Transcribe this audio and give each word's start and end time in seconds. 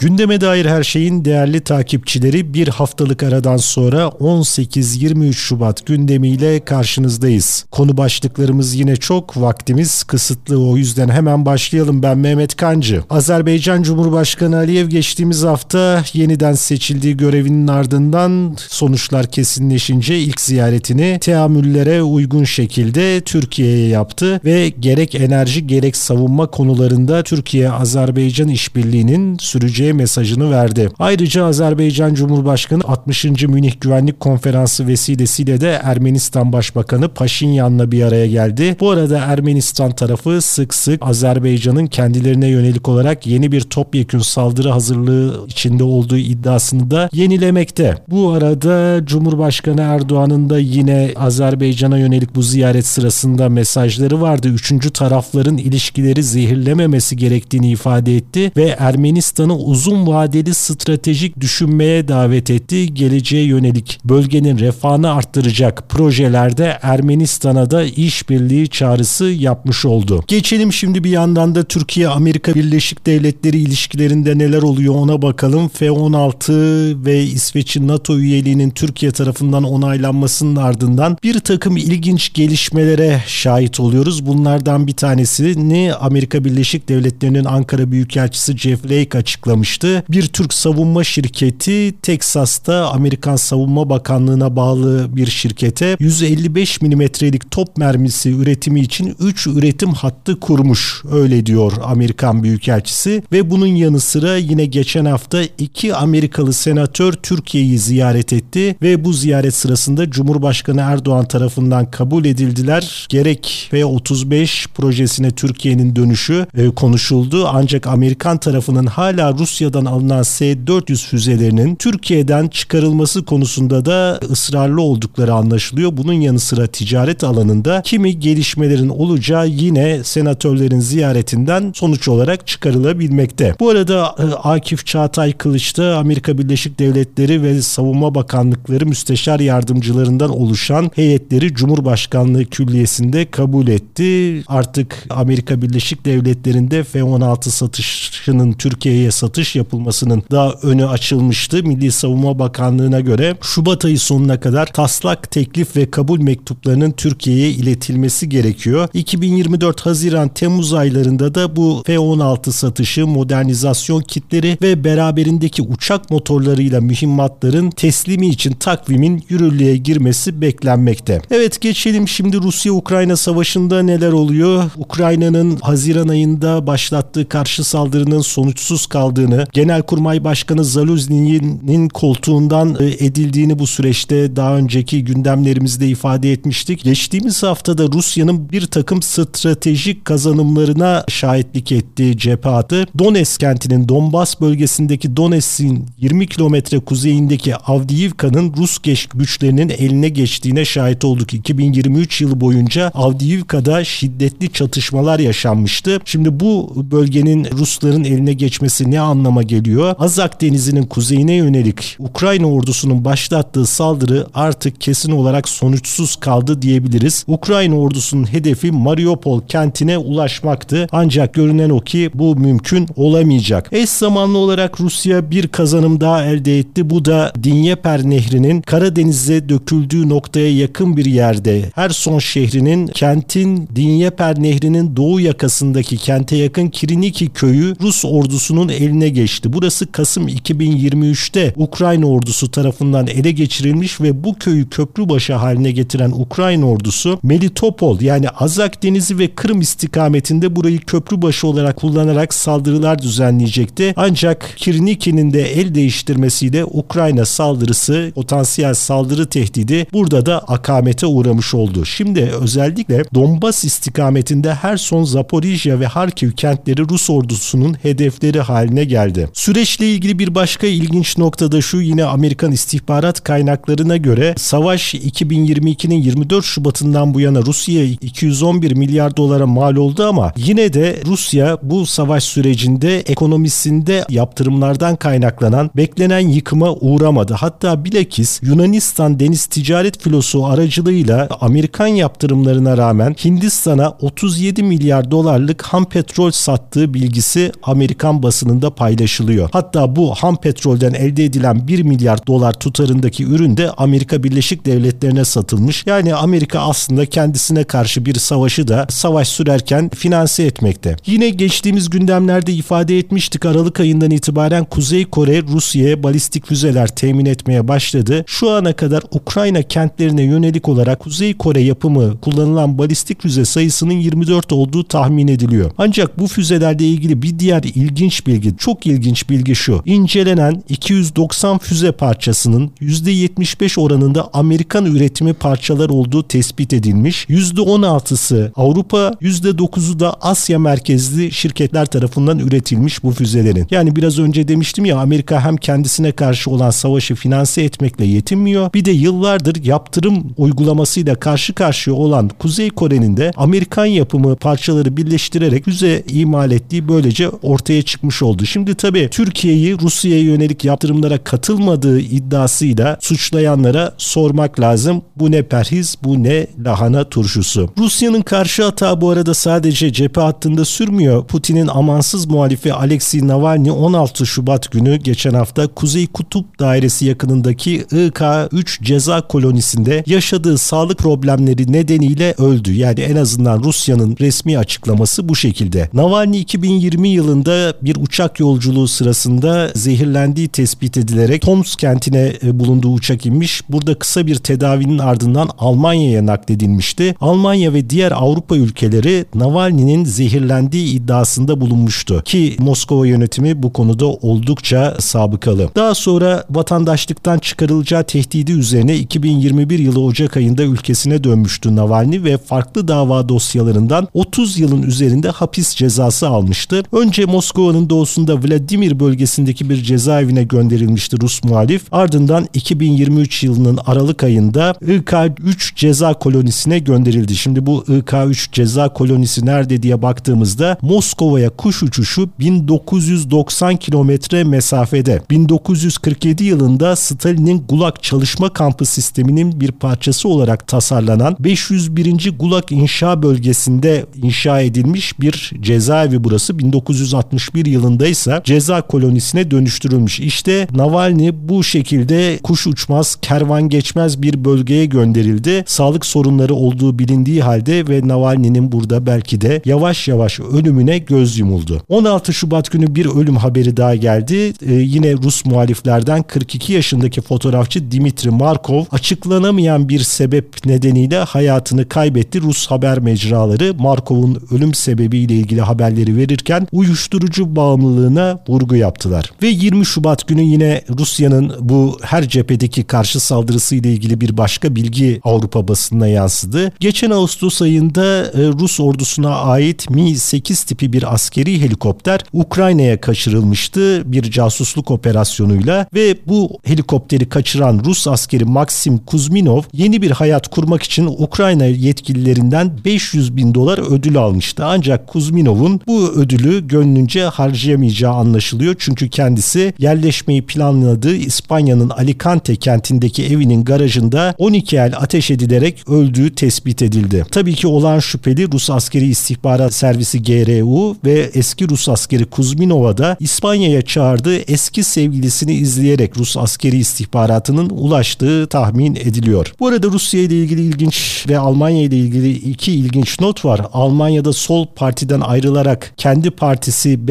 Gündeme 0.00 0.40
dair 0.40 0.66
her 0.66 0.82
şeyin 0.82 1.24
değerli 1.24 1.60
takipçileri 1.60 2.54
bir 2.54 2.68
haftalık 2.68 3.22
aradan 3.22 3.56
sonra 3.56 3.98
18-23 3.98 5.32
Şubat 5.32 5.86
gündemiyle 5.86 6.64
karşınızdayız. 6.64 7.64
Konu 7.70 7.96
başlıklarımız 7.96 8.74
yine 8.74 8.96
çok, 8.96 9.36
vaktimiz 9.36 10.02
kısıtlı 10.02 10.68
o 10.68 10.76
yüzden 10.76 11.08
hemen 11.08 11.46
başlayalım. 11.46 12.02
Ben 12.02 12.18
Mehmet 12.18 12.56
Kancı. 12.56 13.02
Azerbaycan 13.10 13.82
Cumhurbaşkanı 13.82 14.56
Aliyev 14.56 14.88
geçtiğimiz 14.88 15.42
hafta 15.42 16.04
yeniden 16.12 16.54
seçildiği 16.54 17.16
görevinin 17.16 17.68
ardından 17.68 18.56
sonuçlar 18.58 19.26
kesinleşince 19.26 20.18
ilk 20.18 20.40
ziyaretini 20.40 21.18
teamüllere 21.20 22.02
uygun 22.02 22.44
şekilde 22.44 23.20
Türkiye'ye 23.20 23.88
yaptı 23.88 24.40
ve 24.44 24.68
gerek 24.68 25.14
enerji 25.14 25.66
gerek 25.66 25.96
savunma 25.96 26.46
konularında 26.46 27.22
Türkiye-Azerbaycan 27.22 28.48
işbirliğinin 28.48 29.36
süreceği 29.38 29.89
mesajını 29.92 30.50
verdi. 30.50 30.88
Ayrıca 30.98 31.44
Azerbaycan 31.44 32.14
Cumhurbaşkanı 32.14 32.82
60. 32.84 33.24
Münih 33.24 33.80
Güvenlik 33.80 34.20
Konferansı 34.20 34.86
vesilesiyle 34.86 35.60
de 35.60 35.80
Ermenistan 35.82 36.52
Başbakanı 36.52 37.08
Paşinyan'la 37.08 37.92
bir 37.92 38.02
araya 38.02 38.26
geldi. 38.26 38.76
Bu 38.80 38.90
arada 38.90 39.18
Ermenistan 39.18 39.90
tarafı 39.90 40.40
sık 40.40 40.74
sık 40.74 41.02
Azerbaycan'ın 41.02 41.86
kendilerine 41.86 42.46
yönelik 42.46 42.88
olarak 42.88 43.26
yeni 43.26 43.52
bir 43.52 43.60
topyekün 43.60 44.18
saldırı 44.18 44.70
hazırlığı 44.70 45.46
içinde 45.48 45.84
olduğu 45.84 46.16
iddiasını 46.16 46.90
da 46.90 47.08
yenilemekte. 47.12 47.94
Bu 48.08 48.30
arada 48.30 49.06
Cumhurbaşkanı 49.06 49.80
Erdoğan'ın 49.80 50.50
da 50.50 50.58
yine 50.58 51.12
Azerbaycan'a 51.16 51.98
yönelik 51.98 52.34
bu 52.34 52.42
ziyaret 52.42 52.86
sırasında 52.86 53.48
mesajları 53.48 54.20
vardı. 54.20 54.48
Üçüncü 54.48 54.90
tarafların 54.90 55.56
ilişkileri 55.56 56.22
zehirlememesi 56.22 57.16
gerektiğini 57.16 57.70
ifade 57.70 58.16
etti 58.16 58.52
ve 58.56 58.76
Ermenistan'ı 58.78 59.56
uzun 59.56 59.79
uzun 59.80 60.06
vadeli 60.06 60.54
stratejik 60.54 61.40
düşünmeye 61.40 62.08
davet 62.08 62.50
etti. 62.50 62.94
Geleceğe 62.94 63.44
yönelik 63.44 63.98
bölgenin 64.04 64.58
refahını 64.58 65.12
arttıracak 65.12 65.88
projelerde 65.88 66.78
Ermenistan'a 66.82 67.70
da 67.70 67.84
işbirliği 67.84 68.68
çağrısı 68.68 69.24
yapmış 69.24 69.84
oldu. 69.84 70.24
Geçelim 70.28 70.72
şimdi 70.72 71.04
bir 71.04 71.10
yandan 71.10 71.54
da 71.54 71.64
Türkiye-Amerika 71.64 72.54
Birleşik 72.54 73.06
Devletleri 73.06 73.58
ilişkilerinde 73.58 74.38
neler 74.38 74.62
oluyor 74.62 74.94
ona 74.94 75.22
bakalım. 75.22 75.68
F-16 75.68 77.04
ve 77.04 77.22
İsveç'in 77.22 77.88
NATO 77.88 78.18
üyeliğinin 78.18 78.70
Türkiye 78.70 79.12
tarafından 79.12 79.64
onaylanmasının 79.64 80.56
ardından 80.56 81.18
bir 81.22 81.38
takım 81.38 81.76
ilginç 81.76 82.32
gelişmelere 82.32 83.22
şahit 83.26 83.80
oluyoruz. 83.80 84.26
Bunlardan 84.26 84.86
bir 84.86 84.92
tanesini 84.92 85.92
Amerika 86.00 86.44
Birleşik 86.44 86.88
Devletleri'nin 86.88 87.44
Ankara 87.44 87.92
Büyükelçisi 87.92 88.58
Jeff 88.58 88.82
Flake 88.82 89.18
açıklamış 89.18 89.69
açıklamıştı. 89.70 90.02
Bir 90.08 90.26
Türk 90.26 90.54
savunma 90.54 91.04
şirketi 91.04 91.94
Teksas'ta 92.02 92.90
Amerikan 92.90 93.36
Savunma 93.36 93.88
Bakanlığı'na 93.88 94.56
bağlı 94.56 95.16
bir 95.16 95.26
şirkete 95.26 95.96
155 96.00 96.82
milimetrelik 96.82 97.50
top 97.50 97.76
mermisi 97.76 98.30
üretimi 98.30 98.80
için 98.80 99.16
3 99.20 99.46
üretim 99.46 99.92
hattı 99.92 100.40
kurmuş. 100.40 101.02
Öyle 101.12 101.46
diyor 101.46 101.72
Amerikan 101.84 102.42
Büyükelçisi 102.42 103.22
ve 103.32 103.50
bunun 103.50 103.66
yanı 103.66 104.00
sıra 104.00 104.36
yine 104.36 104.66
geçen 104.66 105.04
hafta 105.04 105.42
iki 105.58 105.94
Amerikalı 105.94 106.52
senatör 106.52 107.12
Türkiye'yi 107.12 107.78
ziyaret 107.78 108.32
etti 108.32 108.76
ve 108.82 109.04
bu 109.04 109.12
ziyaret 109.12 109.54
sırasında 109.54 110.10
Cumhurbaşkanı 110.10 110.80
Erdoğan 110.80 111.24
tarafından 111.24 111.90
kabul 111.90 112.24
edildiler. 112.24 113.06
Gerek 113.08 113.68
F-35 113.70 114.68
projesine 114.74 115.30
Türkiye'nin 115.30 115.96
dönüşü 115.96 116.46
e, 116.54 116.68
konuşuldu 116.68 117.48
ancak 117.52 117.86
Amerikan 117.86 118.38
tarafının 118.38 118.86
hala 118.86 119.32
Rusya 119.32 119.59
Rusya'dan 119.60 119.84
alınan 119.84 120.22
S-400 120.22 121.06
füzelerinin 121.06 121.76
Türkiye'den 121.76 122.48
çıkarılması 122.48 123.24
konusunda 123.24 123.84
da 123.84 124.20
ısrarlı 124.30 124.82
oldukları 124.82 125.34
anlaşılıyor. 125.34 125.96
Bunun 125.96 126.12
yanı 126.12 126.38
sıra 126.38 126.66
ticaret 126.66 127.24
alanında 127.24 127.82
kimi 127.84 128.20
gelişmelerin 128.20 128.88
olacağı 128.88 129.48
yine 129.48 130.04
senatörlerin 130.04 130.80
ziyaretinden 130.80 131.72
sonuç 131.74 132.08
olarak 132.08 132.46
çıkarılabilmekte. 132.46 133.54
Bu 133.60 133.70
arada 133.70 134.14
e, 134.18 134.22
Akif 134.34 134.86
Çağatay 134.86 135.32
Kılıç 135.32 135.78
da 135.78 135.98
Amerika 135.98 136.38
Birleşik 136.38 136.78
Devletleri 136.78 137.42
ve 137.42 137.62
Savunma 137.62 138.14
Bakanlıkları 138.14 138.86
müsteşar 138.86 139.40
yardımcılarından 139.40 140.30
oluşan 140.30 140.90
heyetleri 140.94 141.54
Cumhurbaşkanlığı 141.54 142.44
Külliyesi'nde 142.44 143.30
kabul 143.30 143.68
etti. 143.68 144.42
Artık 144.48 145.06
Amerika 145.10 145.62
Birleşik 145.62 146.04
Devletleri'nde 146.04 146.84
F-16 146.84 147.50
satışının 147.50 148.52
Türkiye'ye 148.52 149.10
satış 149.10 149.39
satış 149.40 149.56
yapılmasının 149.56 150.22
da 150.30 150.52
önü 150.62 150.86
açılmıştı. 150.86 151.62
Milli 151.62 151.92
Savunma 151.92 152.38
Bakanlığı'na 152.38 153.00
göre 153.00 153.36
Şubat 153.40 153.84
ayı 153.84 153.98
sonuna 153.98 154.40
kadar 154.40 154.66
taslak 154.66 155.30
teklif 155.30 155.76
ve 155.76 155.90
kabul 155.90 156.20
mektuplarının 156.20 156.90
Türkiye'ye 156.90 157.50
iletilmesi 157.50 158.28
gerekiyor. 158.28 158.88
2024 158.94 159.80
Haziran-Temmuz 159.80 160.74
aylarında 160.74 161.34
da 161.34 161.56
bu 161.56 161.82
F-16 161.86 162.52
satışı, 162.52 163.06
modernizasyon 163.06 164.00
kitleri 164.00 164.58
ve 164.62 164.84
beraberindeki 164.84 165.62
uçak 165.62 166.10
motorlarıyla 166.10 166.80
mühimmatların 166.80 167.70
teslimi 167.70 168.28
için 168.28 168.52
takvimin 168.52 169.24
yürürlüğe 169.28 169.76
girmesi 169.76 170.40
beklenmekte. 170.40 171.22
Evet 171.30 171.60
geçelim 171.60 172.08
şimdi 172.08 172.36
Rusya-Ukrayna 172.38 173.16
savaşında 173.16 173.82
neler 173.82 174.12
oluyor? 174.12 174.70
Ukrayna'nın 174.76 175.56
Haziran 175.56 176.08
ayında 176.08 176.66
başlattığı 176.66 177.28
karşı 177.28 177.64
saldırının 177.64 178.20
sonuçsuz 178.20 178.86
kaldığını, 178.86 179.29
Genelkurmay 179.52 180.24
Başkanı 180.24 180.64
Zaluzny'nin 180.64 181.88
koltuğundan 181.88 182.76
e, 182.80 183.04
edildiğini 183.04 183.58
bu 183.58 183.66
süreçte 183.66 184.36
daha 184.36 184.56
önceki 184.56 185.04
gündemlerimizde 185.04 185.88
ifade 185.88 186.32
etmiştik. 186.32 186.84
Geçtiğimiz 186.84 187.42
haftada 187.42 187.86
Rusya'nın 187.92 188.50
bir 188.50 188.66
takım 188.66 189.02
stratejik 189.02 190.04
kazanımlarına 190.04 191.04
şahitlik 191.08 191.72
ettiği 191.72 192.16
cephe 192.16 192.48
adı 192.48 192.86
Donetsk 192.98 193.40
kentinin 193.40 193.88
Donbas 193.88 194.40
bölgesindeki 194.40 195.16
Donetsk'in 195.16 195.86
20 195.98 196.26
kilometre 196.26 196.78
kuzeyindeki 196.78 197.56
Avdiivka'nın 197.56 198.54
Rus 198.56 198.78
güçlerinin 199.14 199.68
eline 199.68 200.08
geçtiğine 200.08 200.64
şahit 200.64 201.04
olduk. 201.04 201.34
2023 201.34 202.20
yılı 202.20 202.40
boyunca 202.40 202.90
Avdiivka'da 202.94 203.84
şiddetli 203.84 204.52
çatışmalar 204.52 205.18
yaşanmıştı. 205.18 205.98
Şimdi 206.04 206.40
bu 206.40 206.72
bölgenin 206.90 207.48
Rusların 207.52 208.04
eline 208.04 208.32
geçmesi 208.32 208.90
ne 208.90 209.00
anlamda 209.00 209.19
anlama 209.20 209.42
geliyor. 209.42 209.94
Azak 209.98 210.40
Denizi'nin 210.40 210.82
kuzeyine 210.82 211.34
yönelik 211.34 211.96
Ukrayna 211.98 212.46
ordusunun 212.52 213.04
başlattığı 213.04 213.66
saldırı 213.66 214.26
artık 214.34 214.80
kesin 214.80 215.12
olarak 215.12 215.48
sonuçsuz 215.48 216.16
kaldı 216.16 216.62
diyebiliriz. 216.62 217.24
Ukrayna 217.26 217.78
ordusunun 217.78 218.32
hedefi 218.32 218.72
Mariupol 218.72 219.40
kentine 219.48 219.98
ulaşmaktı. 219.98 220.86
Ancak 220.92 221.34
görünen 221.34 221.70
o 221.70 221.80
ki 221.80 222.10
bu 222.14 222.36
mümkün 222.36 222.88
olamayacak. 222.96 223.68
Eş 223.72 223.90
zamanlı 223.90 224.38
olarak 224.38 224.80
Rusya 224.80 225.30
bir 225.30 225.48
kazanım 225.48 226.00
daha 226.00 226.24
elde 226.24 226.58
etti. 226.58 226.90
Bu 226.90 227.04
da 227.04 227.32
Dinyeper 227.42 228.02
Nehri'nin 228.02 228.62
Karadeniz'e 228.62 229.48
döküldüğü 229.48 230.08
noktaya 230.08 230.56
yakın 230.56 230.96
bir 230.96 231.04
yerde. 231.04 231.70
Her 231.74 231.90
son 231.90 232.18
şehrinin 232.18 232.86
kentin 232.86 233.68
Dinyeper 233.76 234.42
Nehri'nin 234.42 234.96
doğu 234.96 235.20
yakasındaki 235.20 235.96
kente 235.96 236.36
yakın 236.36 236.68
Kiriniki 236.68 237.28
köyü 237.28 237.76
Rus 237.82 238.04
ordusunun 238.04 238.68
eline 238.68 239.09
geçti. 239.10 239.52
Burası 239.52 239.92
Kasım 239.92 240.28
2023'te 240.28 241.52
Ukrayna 241.56 242.06
ordusu 242.06 242.50
tarafından 242.50 243.06
ele 243.06 243.30
geçirilmiş 243.32 244.00
ve 244.00 244.24
bu 244.24 244.34
köyü 244.34 244.70
köprübaşı 244.70 245.34
haline 245.34 245.70
getiren 245.70 246.10
Ukrayna 246.10 246.66
ordusu 246.66 247.18
Melitopol 247.22 248.00
yani 248.00 248.28
Azak 248.28 248.82
Denizi 248.82 249.18
ve 249.18 249.28
Kırım 249.34 249.60
istikametinde 249.60 250.56
burayı 250.56 250.80
köprübaşı 250.80 251.46
olarak 251.46 251.76
kullanarak 251.76 252.34
saldırılar 252.34 253.02
düzenleyecekti. 253.02 253.94
Ancak 253.96 254.54
Kirniki'nin 254.56 255.32
de 255.32 255.42
el 255.52 255.74
değiştirmesiyle 255.74 256.64
Ukrayna 256.64 257.24
saldırısı, 257.24 258.12
potansiyel 258.14 258.74
saldırı 258.74 259.26
tehdidi 259.26 259.86
burada 259.92 260.26
da 260.26 260.38
akamete 260.38 261.06
uğramış 261.06 261.54
oldu. 261.54 261.84
Şimdi 261.84 262.20
özellikle 262.20 263.04
Donbas 263.14 263.64
istikametinde 263.64 264.54
her 264.54 264.76
son 264.76 265.04
Zaporijya 265.04 265.80
ve 265.80 265.86
Harkiv 265.86 266.30
kentleri 266.30 266.88
Rus 266.88 267.10
ordusunun 267.10 267.76
hedefleri 267.82 268.40
haline 268.40 268.84
geldi 268.84 268.99
geldi. 269.00 269.28
Süreçle 269.32 269.92
ilgili 269.92 270.18
bir 270.18 270.34
başka 270.34 270.66
ilginç 270.66 271.18
nokta 271.18 271.52
da 271.52 271.60
şu 271.60 271.80
yine 271.80 272.04
Amerikan 272.04 272.52
istihbarat 272.52 273.24
kaynaklarına 273.24 273.96
göre 273.96 274.34
savaş 274.36 274.94
2022'nin 274.94 276.02
24 276.02 276.44
Şubat'ından 276.44 277.14
bu 277.14 277.20
yana 277.20 277.42
Rusya'ya 277.42 277.84
211 277.84 278.72
milyar 278.72 279.16
dolara 279.16 279.46
mal 279.46 279.76
oldu 279.76 280.06
ama 280.06 280.32
yine 280.36 280.72
de 280.72 280.96
Rusya 281.06 281.58
bu 281.62 281.86
savaş 281.86 282.24
sürecinde 282.24 283.00
ekonomisinde 283.00 284.04
yaptırımlardan 284.08 284.96
kaynaklanan 284.96 285.70
beklenen 285.76 286.28
yıkıma 286.28 286.72
uğramadı. 286.72 287.34
Hatta 287.34 287.84
bilakis 287.84 288.40
Yunanistan 288.42 289.20
deniz 289.20 289.46
ticaret 289.46 290.02
filosu 290.02 290.46
aracılığıyla 290.46 291.28
Amerikan 291.40 291.86
yaptırımlarına 291.86 292.76
rağmen 292.76 293.14
Hindistan'a 293.24 293.90
37 293.90 294.62
milyar 294.62 295.10
dolarlık 295.10 295.62
ham 295.62 295.84
petrol 295.84 296.30
sattığı 296.30 296.94
bilgisi 296.94 297.52
Amerikan 297.62 298.22
basınında 298.22 298.70
paylaşıldı 298.70 298.89
paylaşılıyor. 298.90 299.48
Hatta 299.52 299.96
bu 299.96 300.14
ham 300.14 300.36
petrolden 300.36 300.92
elde 300.92 301.24
edilen 301.24 301.68
1 301.68 301.82
milyar 301.82 302.26
dolar 302.26 302.52
tutarındaki 302.52 303.24
ürün 303.24 303.56
de 303.56 303.70
Amerika 303.70 304.22
Birleşik 304.22 304.66
Devletleri'ne 304.66 305.24
satılmış. 305.24 305.86
Yani 305.86 306.14
Amerika 306.14 306.58
aslında 306.60 307.06
kendisine 307.06 307.64
karşı 307.64 308.06
bir 308.06 308.14
savaşı 308.14 308.68
da 308.68 308.86
savaş 308.88 309.28
sürerken 309.28 309.88
finanse 309.88 310.42
etmekte. 310.42 310.96
Yine 311.06 311.30
geçtiğimiz 311.30 311.90
gündemlerde 311.90 312.52
ifade 312.52 312.98
etmiştik 312.98 313.46
Aralık 313.46 313.80
ayından 313.80 314.10
itibaren 314.10 314.64
Kuzey 314.64 315.04
Kore 315.04 315.42
Rusya'ya 315.42 316.02
balistik 316.02 316.46
füzeler 316.46 316.88
temin 316.88 317.26
etmeye 317.26 317.68
başladı. 317.68 318.24
Şu 318.26 318.50
ana 318.50 318.72
kadar 318.72 319.02
Ukrayna 319.10 319.62
kentlerine 319.62 320.22
yönelik 320.22 320.68
olarak 320.68 321.00
Kuzey 321.00 321.34
Kore 321.36 321.60
yapımı 321.60 322.20
kullanılan 322.20 322.78
balistik 322.78 323.22
füze 323.22 323.44
sayısının 323.44 323.94
24 323.94 324.52
olduğu 324.52 324.84
tahmin 324.84 325.28
ediliyor. 325.28 325.70
Ancak 325.78 326.18
bu 326.18 326.26
füzelerle 326.26 326.84
ilgili 326.84 327.22
bir 327.22 327.38
diğer 327.38 327.62
ilginç 327.62 328.26
bilgi, 328.26 328.56
çok 328.58 328.79
ilginç 328.86 329.30
bilgi 329.30 329.54
şu. 329.54 329.82
İncelenen 329.84 330.62
290 330.68 331.58
füze 331.58 331.92
parçasının 331.92 332.70
%75 332.80 333.80
oranında 333.80 334.30
Amerikan 334.32 334.86
üretimi 334.86 335.32
parçalar 335.32 335.88
olduğu 335.88 336.22
tespit 336.22 336.72
edilmiş. 336.72 337.26
%16'sı 337.28 338.52
Avrupa, 338.56 339.12
%9'u 339.22 340.00
da 340.00 340.14
Asya 340.20 340.58
merkezli 340.58 341.32
şirketler 341.32 341.86
tarafından 341.86 342.38
üretilmiş 342.38 343.02
bu 343.02 343.10
füzelerin. 343.10 343.66
Yani 343.70 343.96
biraz 343.96 344.18
önce 344.18 344.48
demiştim 344.48 344.84
ya 344.84 344.98
Amerika 344.98 345.44
hem 345.44 345.56
kendisine 345.56 346.12
karşı 346.12 346.50
olan 346.50 346.70
savaşı 346.70 347.14
finanse 347.14 347.62
etmekle 347.62 348.04
yetinmiyor. 348.04 348.72
Bir 348.74 348.84
de 348.84 348.90
yıllardır 348.90 349.64
yaptırım 349.64 350.32
uygulamasıyla 350.36 351.14
karşı 351.14 351.52
karşıya 351.52 351.96
olan 351.96 352.28
Kuzey 352.28 352.70
Kore'nin 352.70 353.16
de 353.16 353.30
Amerikan 353.36 353.86
yapımı 353.86 354.36
parçaları 354.36 354.96
birleştirerek 354.96 355.64
füze 355.64 356.02
imal 356.08 356.50
ettiği 356.50 356.88
böylece 356.88 357.28
ortaya 357.28 357.82
çıkmış 357.82 358.22
oldu. 358.22 358.46
Şimdi 358.46 358.69
tabii 358.74 359.08
Türkiye'yi 359.10 359.78
Rusya'ya 359.80 360.22
yönelik 360.22 360.64
yaptırımlara 360.64 361.24
katılmadığı 361.24 362.00
iddiasıyla 362.00 362.98
suçlayanlara 363.00 363.94
sormak 363.98 364.60
lazım. 364.60 365.02
Bu 365.16 365.30
ne 365.30 365.42
perhiz, 365.42 365.96
bu 366.04 366.22
ne 366.22 366.46
lahana 366.64 367.04
turşusu. 367.04 367.70
Rusya'nın 367.78 368.22
karşı 368.22 368.62
hata 368.64 369.00
bu 369.00 369.10
arada 369.10 369.34
sadece 369.34 369.92
cephe 369.92 370.20
hattında 370.20 370.64
sürmüyor. 370.64 371.24
Putin'in 371.26 371.66
amansız 371.66 372.26
muhalifi 372.26 372.72
Alexei 372.72 373.28
Navalny 373.28 373.70
16 373.70 374.26
Şubat 374.26 374.70
günü 374.70 374.96
geçen 374.96 375.34
hafta 375.34 375.66
Kuzey 375.66 376.06
Kutup 376.06 376.58
Dairesi 376.58 377.04
yakınındaki 377.04 377.80
IK-3 377.80 378.84
ceza 378.84 379.20
kolonisinde 379.20 380.04
yaşadığı 380.06 380.58
sağlık 380.58 380.98
problemleri 380.98 381.72
nedeniyle 381.72 382.34
öldü. 382.38 382.72
Yani 382.72 383.00
en 383.00 383.16
azından 383.16 383.62
Rusya'nın 383.64 384.16
resmi 384.20 384.58
açıklaması 384.58 385.28
bu 385.28 385.36
şekilde. 385.36 385.88
Navalny 385.94 386.40
2020 386.40 387.08
yılında 387.08 387.74
bir 387.82 387.96
uçak 387.96 388.40
yolculuğu 388.40 388.59
sırasında 388.86 389.70
zehirlendiği 389.74 390.48
tespit 390.48 390.96
edilerek 390.96 391.42
Tomsk 391.42 391.78
kentine 391.78 392.32
e, 392.42 392.58
bulunduğu 392.58 392.92
uçak 392.92 393.26
inmiş. 393.26 393.62
Burada 393.68 393.94
kısa 393.94 394.26
bir 394.26 394.36
tedavinin 394.36 394.98
ardından 394.98 395.50
Almanya'ya 395.58 396.26
nakledilmişti. 396.26 397.14
Almanya 397.20 397.74
ve 397.74 397.90
diğer 397.90 398.12
Avrupa 398.12 398.56
ülkeleri 398.56 399.24
Navalny'nin 399.34 400.04
zehirlendiği 400.04 400.94
iddiasında 400.94 401.60
bulunmuştu 401.60 402.22
ki 402.24 402.56
Moskova 402.58 403.06
yönetimi 403.06 403.62
bu 403.62 403.72
konuda 403.72 404.06
oldukça 404.06 404.96
sabıkalı. 405.00 405.68
Daha 405.76 405.94
sonra 405.94 406.44
vatandaşlıktan 406.50 407.38
çıkarılacağı 407.38 408.04
tehdidi 408.04 408.52
üzerine 408.52 408.96
2021 408.96 409.78
yılı 409.78 410.00
Ocak 410.00 410.36
ayında 410.36 410.62
ülkesine 410.62 411.24
dönmüştü 411.24 411.76
Navalny 411.76 412.24
ve 412.24 412.38
farklı 412.38 412.88
dava 412.88 413.28
dosyalarından 413.28 414.08
30 414.14 414.58
yılın 414.58 414.82
üzerinde 414.82 415.28
hapis 415.28 415.74
cezası 415.74 416.28
almıştı. 416.28 416.82
Önce 416.92 417.24
Moskova'nın 417.24 417.90
doğusunda 417.90 418.39
Vladimir 418.42 419.00
bölgesindeki 419.00 419.70
bir 419.70 419.82
cezaevine 419.82 420.42
gönderilmişti 420.42 421.20
Rus 421.20 421.44
muhalif. 421.44 421.82
Ardından 421.92 422.46
2023 422.54 423.42
yılının 423.42 423.78
Aralık 423.86 424.24
ayında 424.24 424.70
IK-3 424.70 425.74
ceza 425.76 426.14
kolonisine 426.14 426.78
gönderildi. 426.78 427.36
Şimdi 427.36 427.66
bu 427.66 427.84
IK-3 427.88 428.52
ceza 428.52 428.88
kolonisi 428.88 429.46
nerede 429.46 429.82
diye 429.82 430.02
baktığımızda 430.02 430.78
Moskova'ya 430.82 431.50
kuş 431.50 431.82
uçuşu 431.82 432.30
1990 432.38 433.76
kilometre 433.76 434.44
mesafede. 434.44 435.22
1947 435.30 436.44
yılında 436.44 436.96
Stalin'in 436.96 437.64
Gulag 437.68 437.94
çalışma 438.02 438.52
kampı 438.52 438.84
sisteminin 438.84 439.60
bir 439.60 439.72
parçası 439.72 440.28
olarak 440.28 440.66
tasarlanan 440.68 441.36
501. 441.38 442.38
Gulag 442.38 442.72
inşa 442.72 443.22
bölgesinde 443.22 444.06
inşa 444.22 444.60
edilmiş 444.60 445.20
bir 445.20 445.52
cezaevi 445.60 446.24
burası. 446.24 446.58
1961 446.58 447.66
yılında 447.66 448.06
ise 448.06 448.29
ceza 448.44 448.82
kolonisine 448.82 449.50
dönüştürülmüş. 449.50 450.20
İşte 450.20 450.68
Navalny 450.74 451.30
bu 451.34 451.64
şekilde 451.64 452.38
kuş 452.42 452.66
uçmaz, 452.66 453.16
kervan 453.22 453.68
geçmez 453.68 454.22
bir 454.22 454.44
bölgeye 454.44 454.86
gönderildi. 454.86 455.64
Sağlık 455.66 456.06
sorunları 456.06 456.54
olduğu 456.54 456.98
bilindiği 456.98 457.42
halde 457.42 457.88
ve 457.88 458.08
Navalny'nin 458.08 458.72
burada 458.72 459.06
belki 459.06 459.40
de 459.40 459.62
yavaş 459.64 460.08
yavaş 460.08 460.40
ölümüne 460.40 460.98
göz 460.98 461.38
yumuldu. 461.38 461.82
16 461.88 462.32
Şubat 462.32 462.70
günü 462.70 462.94
bir 462.94 463.06
ölüm 463.06 463.36
haberi 463.36 463.76
daha 463.76 463.94
geldi. 463.94 464.52
Ee, 464.66 464.72
yine 464.72 465.12
Rus 465.12 465.44
muhaliflerden 465.44 466.22
42 466.22 466.72
yaşındaki 466.72 467.20
fotoğrafçı 467.20 467.90
Dimitri 467.90 468.30
Markov 468.30 468.84
açıklanamayan 468.90 469.88
bir 469.88 470.00
sebep 470.00 470.66
nedeniyle 470.66 471.18
hayatını 471.18 471.88
kaybetti. 471.88 472.42
Rus 472.42 472.66
haber 472.66 472.98
mecraları 472.98 473.74
Markov'un 473.78 474.38
ölüm 474.50 474.74
sebebiyle 474.74 475.34
ilgili 475.34 475.60
haberleri 475.60 476.16
verirken 476.16 476.66
uyuşturucu 476.72 477.56
bağımlılığına 477.56 478.19
vurgu 478.48 478.76
yaptılar. 478.76 479.32
Ve 479.42 479.48
20 479.48 479.86
Şubat 479.86 480.26
günü 480.26 480.42
yine 480.42 480.82
Rusya'nın 480.98 481.52
bu 481.60 481.98
her 482.02 482.28
cephedeki 482.28 482.84
karşı 482.84 483.20
saldırısı 483.20 483.74
ile 483.74 483.92
ilgili 483.92 484.20
bir 484.20 484.36
başka 484.36 484.76
bilgi 484.76 485.20
Avrupa 485.24 485.68
basınına 485.68 486.06
yansıdı. 486.06 486.72
Geçen 486.80 487.10
Ağustos 487.10 487.62
ayında 487.62 488.24
e, 488.24 488.46
Rus 488.60 488.80
ordusuna 488.80 489.34
ait 489.34 489.90
Mi-8 489.90 490.66
tipi 490.66 490.92
bir 490.92 491.14
askeri 491.14 491.60
helikopter 491.60 492.20
Ukrayna'ya 492.32 493.00
kaçırılmıştı 493.00 494.12
bir 494.12 494.30
casusluk 494.30 494.90
operasyonuyla 494.90 495.86
ve 495.94 496.16
bu 496.26 496.58
helikopteri 496.64 497.28
kaçıran 497.28 497.82
Rus 497.84 498.08
askeri 498.08 498.44
Maxim 498.44 498.98
Kuzminov 498.98 499.62
yeni 499.72 500.02
bir 500.02 500.10
hayat 500.10 500.48
kurmak 500.48 500.82
için 500.82 501.06
Ukrayna 501.18 501.64
yetkililerinden 501.64 502.78
500 502.84 503.36
bin 503.36 503.54
dolar 503.54 503.78
ödül 503.92 504.16
almıştı. 504.16 504.64
Ancak 504.66 505.06
Kuzminov'un 505.06 505.80
bu 505.86 506.08
ödülü 506.08 506.68
gönlünce 506.68 507.24
harcayamayacağı 507.24 508.09
anlaşılıyor. 508.10 508.74
Çünkü 508.78 509.08
kendisi 509.08 509.74
yerleşmeyi 509.78 510.42
planladığı 510.42 511.16
İspanya'nın 511.16 511.90
Alicante 511.90 512.56
kentindeki 512.56 513.26
evinin 513.26 513.64
garajında 513.64 514.34
12 514.38 514.76
el 514.76 514.92
ateş 514.96 515.30
edilerek 515.30 515.88
öldüğü 515.88 516.34
tespit 516.34 516.82
edildi. 516.82 517.24
Tabii 517.30 517.54
ki 517.54 517.66
olan 517.66 517.98
şüpheli 517.98 518.52
Rus 518.52 518.70
askeri 518.70 519.06
istihbarat 519.06 519.74
servisi 519.74 520.22
GRU 520.22 520.96
ve 521.04 521.30
eski 521.34 521.68
Rus 521.68 521.88
askeri 521.88 522.24
Kuzminova 522.24 522.98
da 522.98 523.16
İspanya'ya 523.20 523.82
çağırdığı 523.82 524.36
eski 524.36 524.84
sevgilisini 524.84 525.52
izleyerek 525.52 526.18
Rus 526.18 526.36
askeri 526.36 526.76
istihbaratının 526.76 527.70
ulaştığı 527.70 528.46
tahmin 528.46 528.94
ediliyor. 528.94 529.52
Bu 529.60 529.68
arada 529.68 529.86
Rusya 529.86 530.20
ile 530.20 530.34
ilgili 530.34 530.62
ilginç 530.62 531.24
ve 531.28 531.38
Almanya 531.38 531.82
ile 531.82 531.96
ilgili 531.96 532.32
iki 532.32 532.72
ilginç 532.72 533.20
not 533.20 533.44
var. 533.44 533.60
Almanya'da 533.72 534.32
sol 534.32 534.66
partiden 534.66 535.20
ayrılarak 535.20 535.92
kendi 535.96 536.30
partisi 536.30 537.08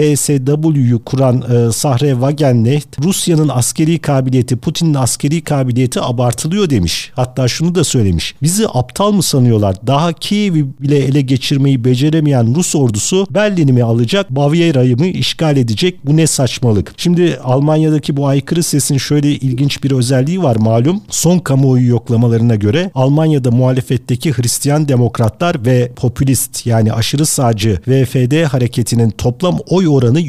BSW'yu 0.89 1.03
kuran 1.03 1.41
e, 1.41 1.72
Sahre 1.72 2.12
Wagenknecht 2.12 3.00
Rusya'nın 3.03 3.50
askeri 3.50 4.00
kabiliyeti, 4.00 4.58
Putin'in 4.58 4.93
askeri 4.93 5.41
kabiliyeti 5.41 6.01
abartılıyor 6.01 6.69
demiş. 6.69 7.12
Hatta 7.15 7.48
şunu 7.48 7.75
da 7.75 7.84
söylemiş. 7.84 8.36
Bizi 8.41 8.67
aptal 8.74 9.12
mı 9.12 9.24
sanıyorlar? 9.24 9.75
Daha 9.88 10.13
Kiev'i 10.13 10.65
bile 10.81 10.98
ele 10.98 11.22
geçirmeyi 11.22 11.86
beceremeyen 11.86 12.55
Rus 12.55 12.75
ordusu 12.75 13.27
Berlin'i 13.29 13.74
mi 13.74 13.84
alacak, 13.84 14.29
Bavyera'yı 14.29 14.98
mı 14.98 15.08
işgal 15.08 15.58
edecek? 15.58 16.05
Bu 16.05 16.17
ne 16.17 16.27
saçmalık. 16.27 16.93
Şimdi 16.98 17.39
Almanya'daki 17.43 18.17
bu 18.17 18.27
aykırı 18.27 18.63
sesin 18.63 18.98
şöyle 18.98 19.31
ilginç 19.31 19.84
bir 19.84 19.91
özelliği 19.91 20.43
var 20.43 20.55
malum. 20.55 21.01
Son 21.10 21.39
kamuoyu 21.39 21.88
yoklamalarına 21.88 22.55
göre 22.55 22.91
Almanya'da 22.96 23.51
muhalefetteki 23.51 24.34
Hristiyan 24.34 24.88
demokratlar 24.88 25.65
ve 25.65 25.91
popülist 25.96 26.65
yani 26.65 26.93
aşırı 26.93 27.25
sağcı 27.25 27.79
VFD 27.88 28.43
hareketinin 28.43 29.10
toplam 29.10 29.58
oy 29.69 29.88
oranı 29.88 30.19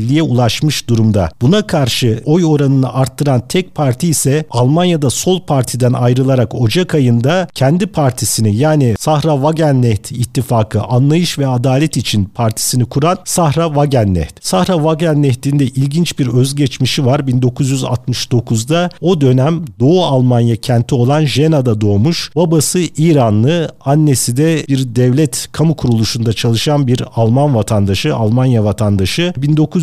%50'ye 0.00 0.22
ulaşmış 0.22 0.88
durumda. 0.88 1.30
Buna 1.42 1.66
karşı 1.66 2.22
oy 2.24 2.44
oranını 2.44 2.94
arttıran 2.94 3.42
tek 3.48 3.74
parti 3.74 4.08
ise 4.08 4.44
Almanya'da 4.50 5.10
sol 5.10 5.40
partiden 5.40 5.92
ayrılarak 5.92 6.54
Ocak 6.54 6.94
ayında 6.94 7.48
kendi 7.54 7.86
partisini 7.86 8.56
yani 8.56 8.94
Sahra 8.98 9.34
Wagenknecht 9.34 10.12
ittifakı 10.12 10.82
Anlayış 10.82 11.38
ve 11.38 11.46
Adalet 11.46 11.96
için 11.96 12.24
partisini 12.24 12.84
kuran 12.84 13.18
Sahra 13.24 13.66
Wagenknecht. 13.66 14.46
Sahra 14.46 14.74
Wagenknecht'in 14.74 15.58
de 15.58 15.64
ilginç 15.64 16.18
bir 16.18 16.26
özgeçmişi 16.26 17.06
var. 17.06 17.20
1969'da 17.20 18.90
o 19.00 19.20
dönem 19.20 19.64
Doğu 19.80 20.04
Almanya 20.04 20.56
kenti 20.56 20.94
olan 20.94 21.24
Jena'da 21.24 21.80
doğmuş. 21.80 22.30
Babası 22.36 22.80
İranlı, 22.96 23.72
annesi 23.84 24.36
de 24.36 24.64
bir 24.68 24.94
devlet 24.96 25.48
kamu 25.52 25.76
kuruluşunda 25.76 26.32
çalışan 26.32 26.86
bir 26.86 27.02
Alman 27.16 27.54
vatandaşı, 27.54 28.16
Almanya 28.16 28.64
vatandaşı. 28.64 29.32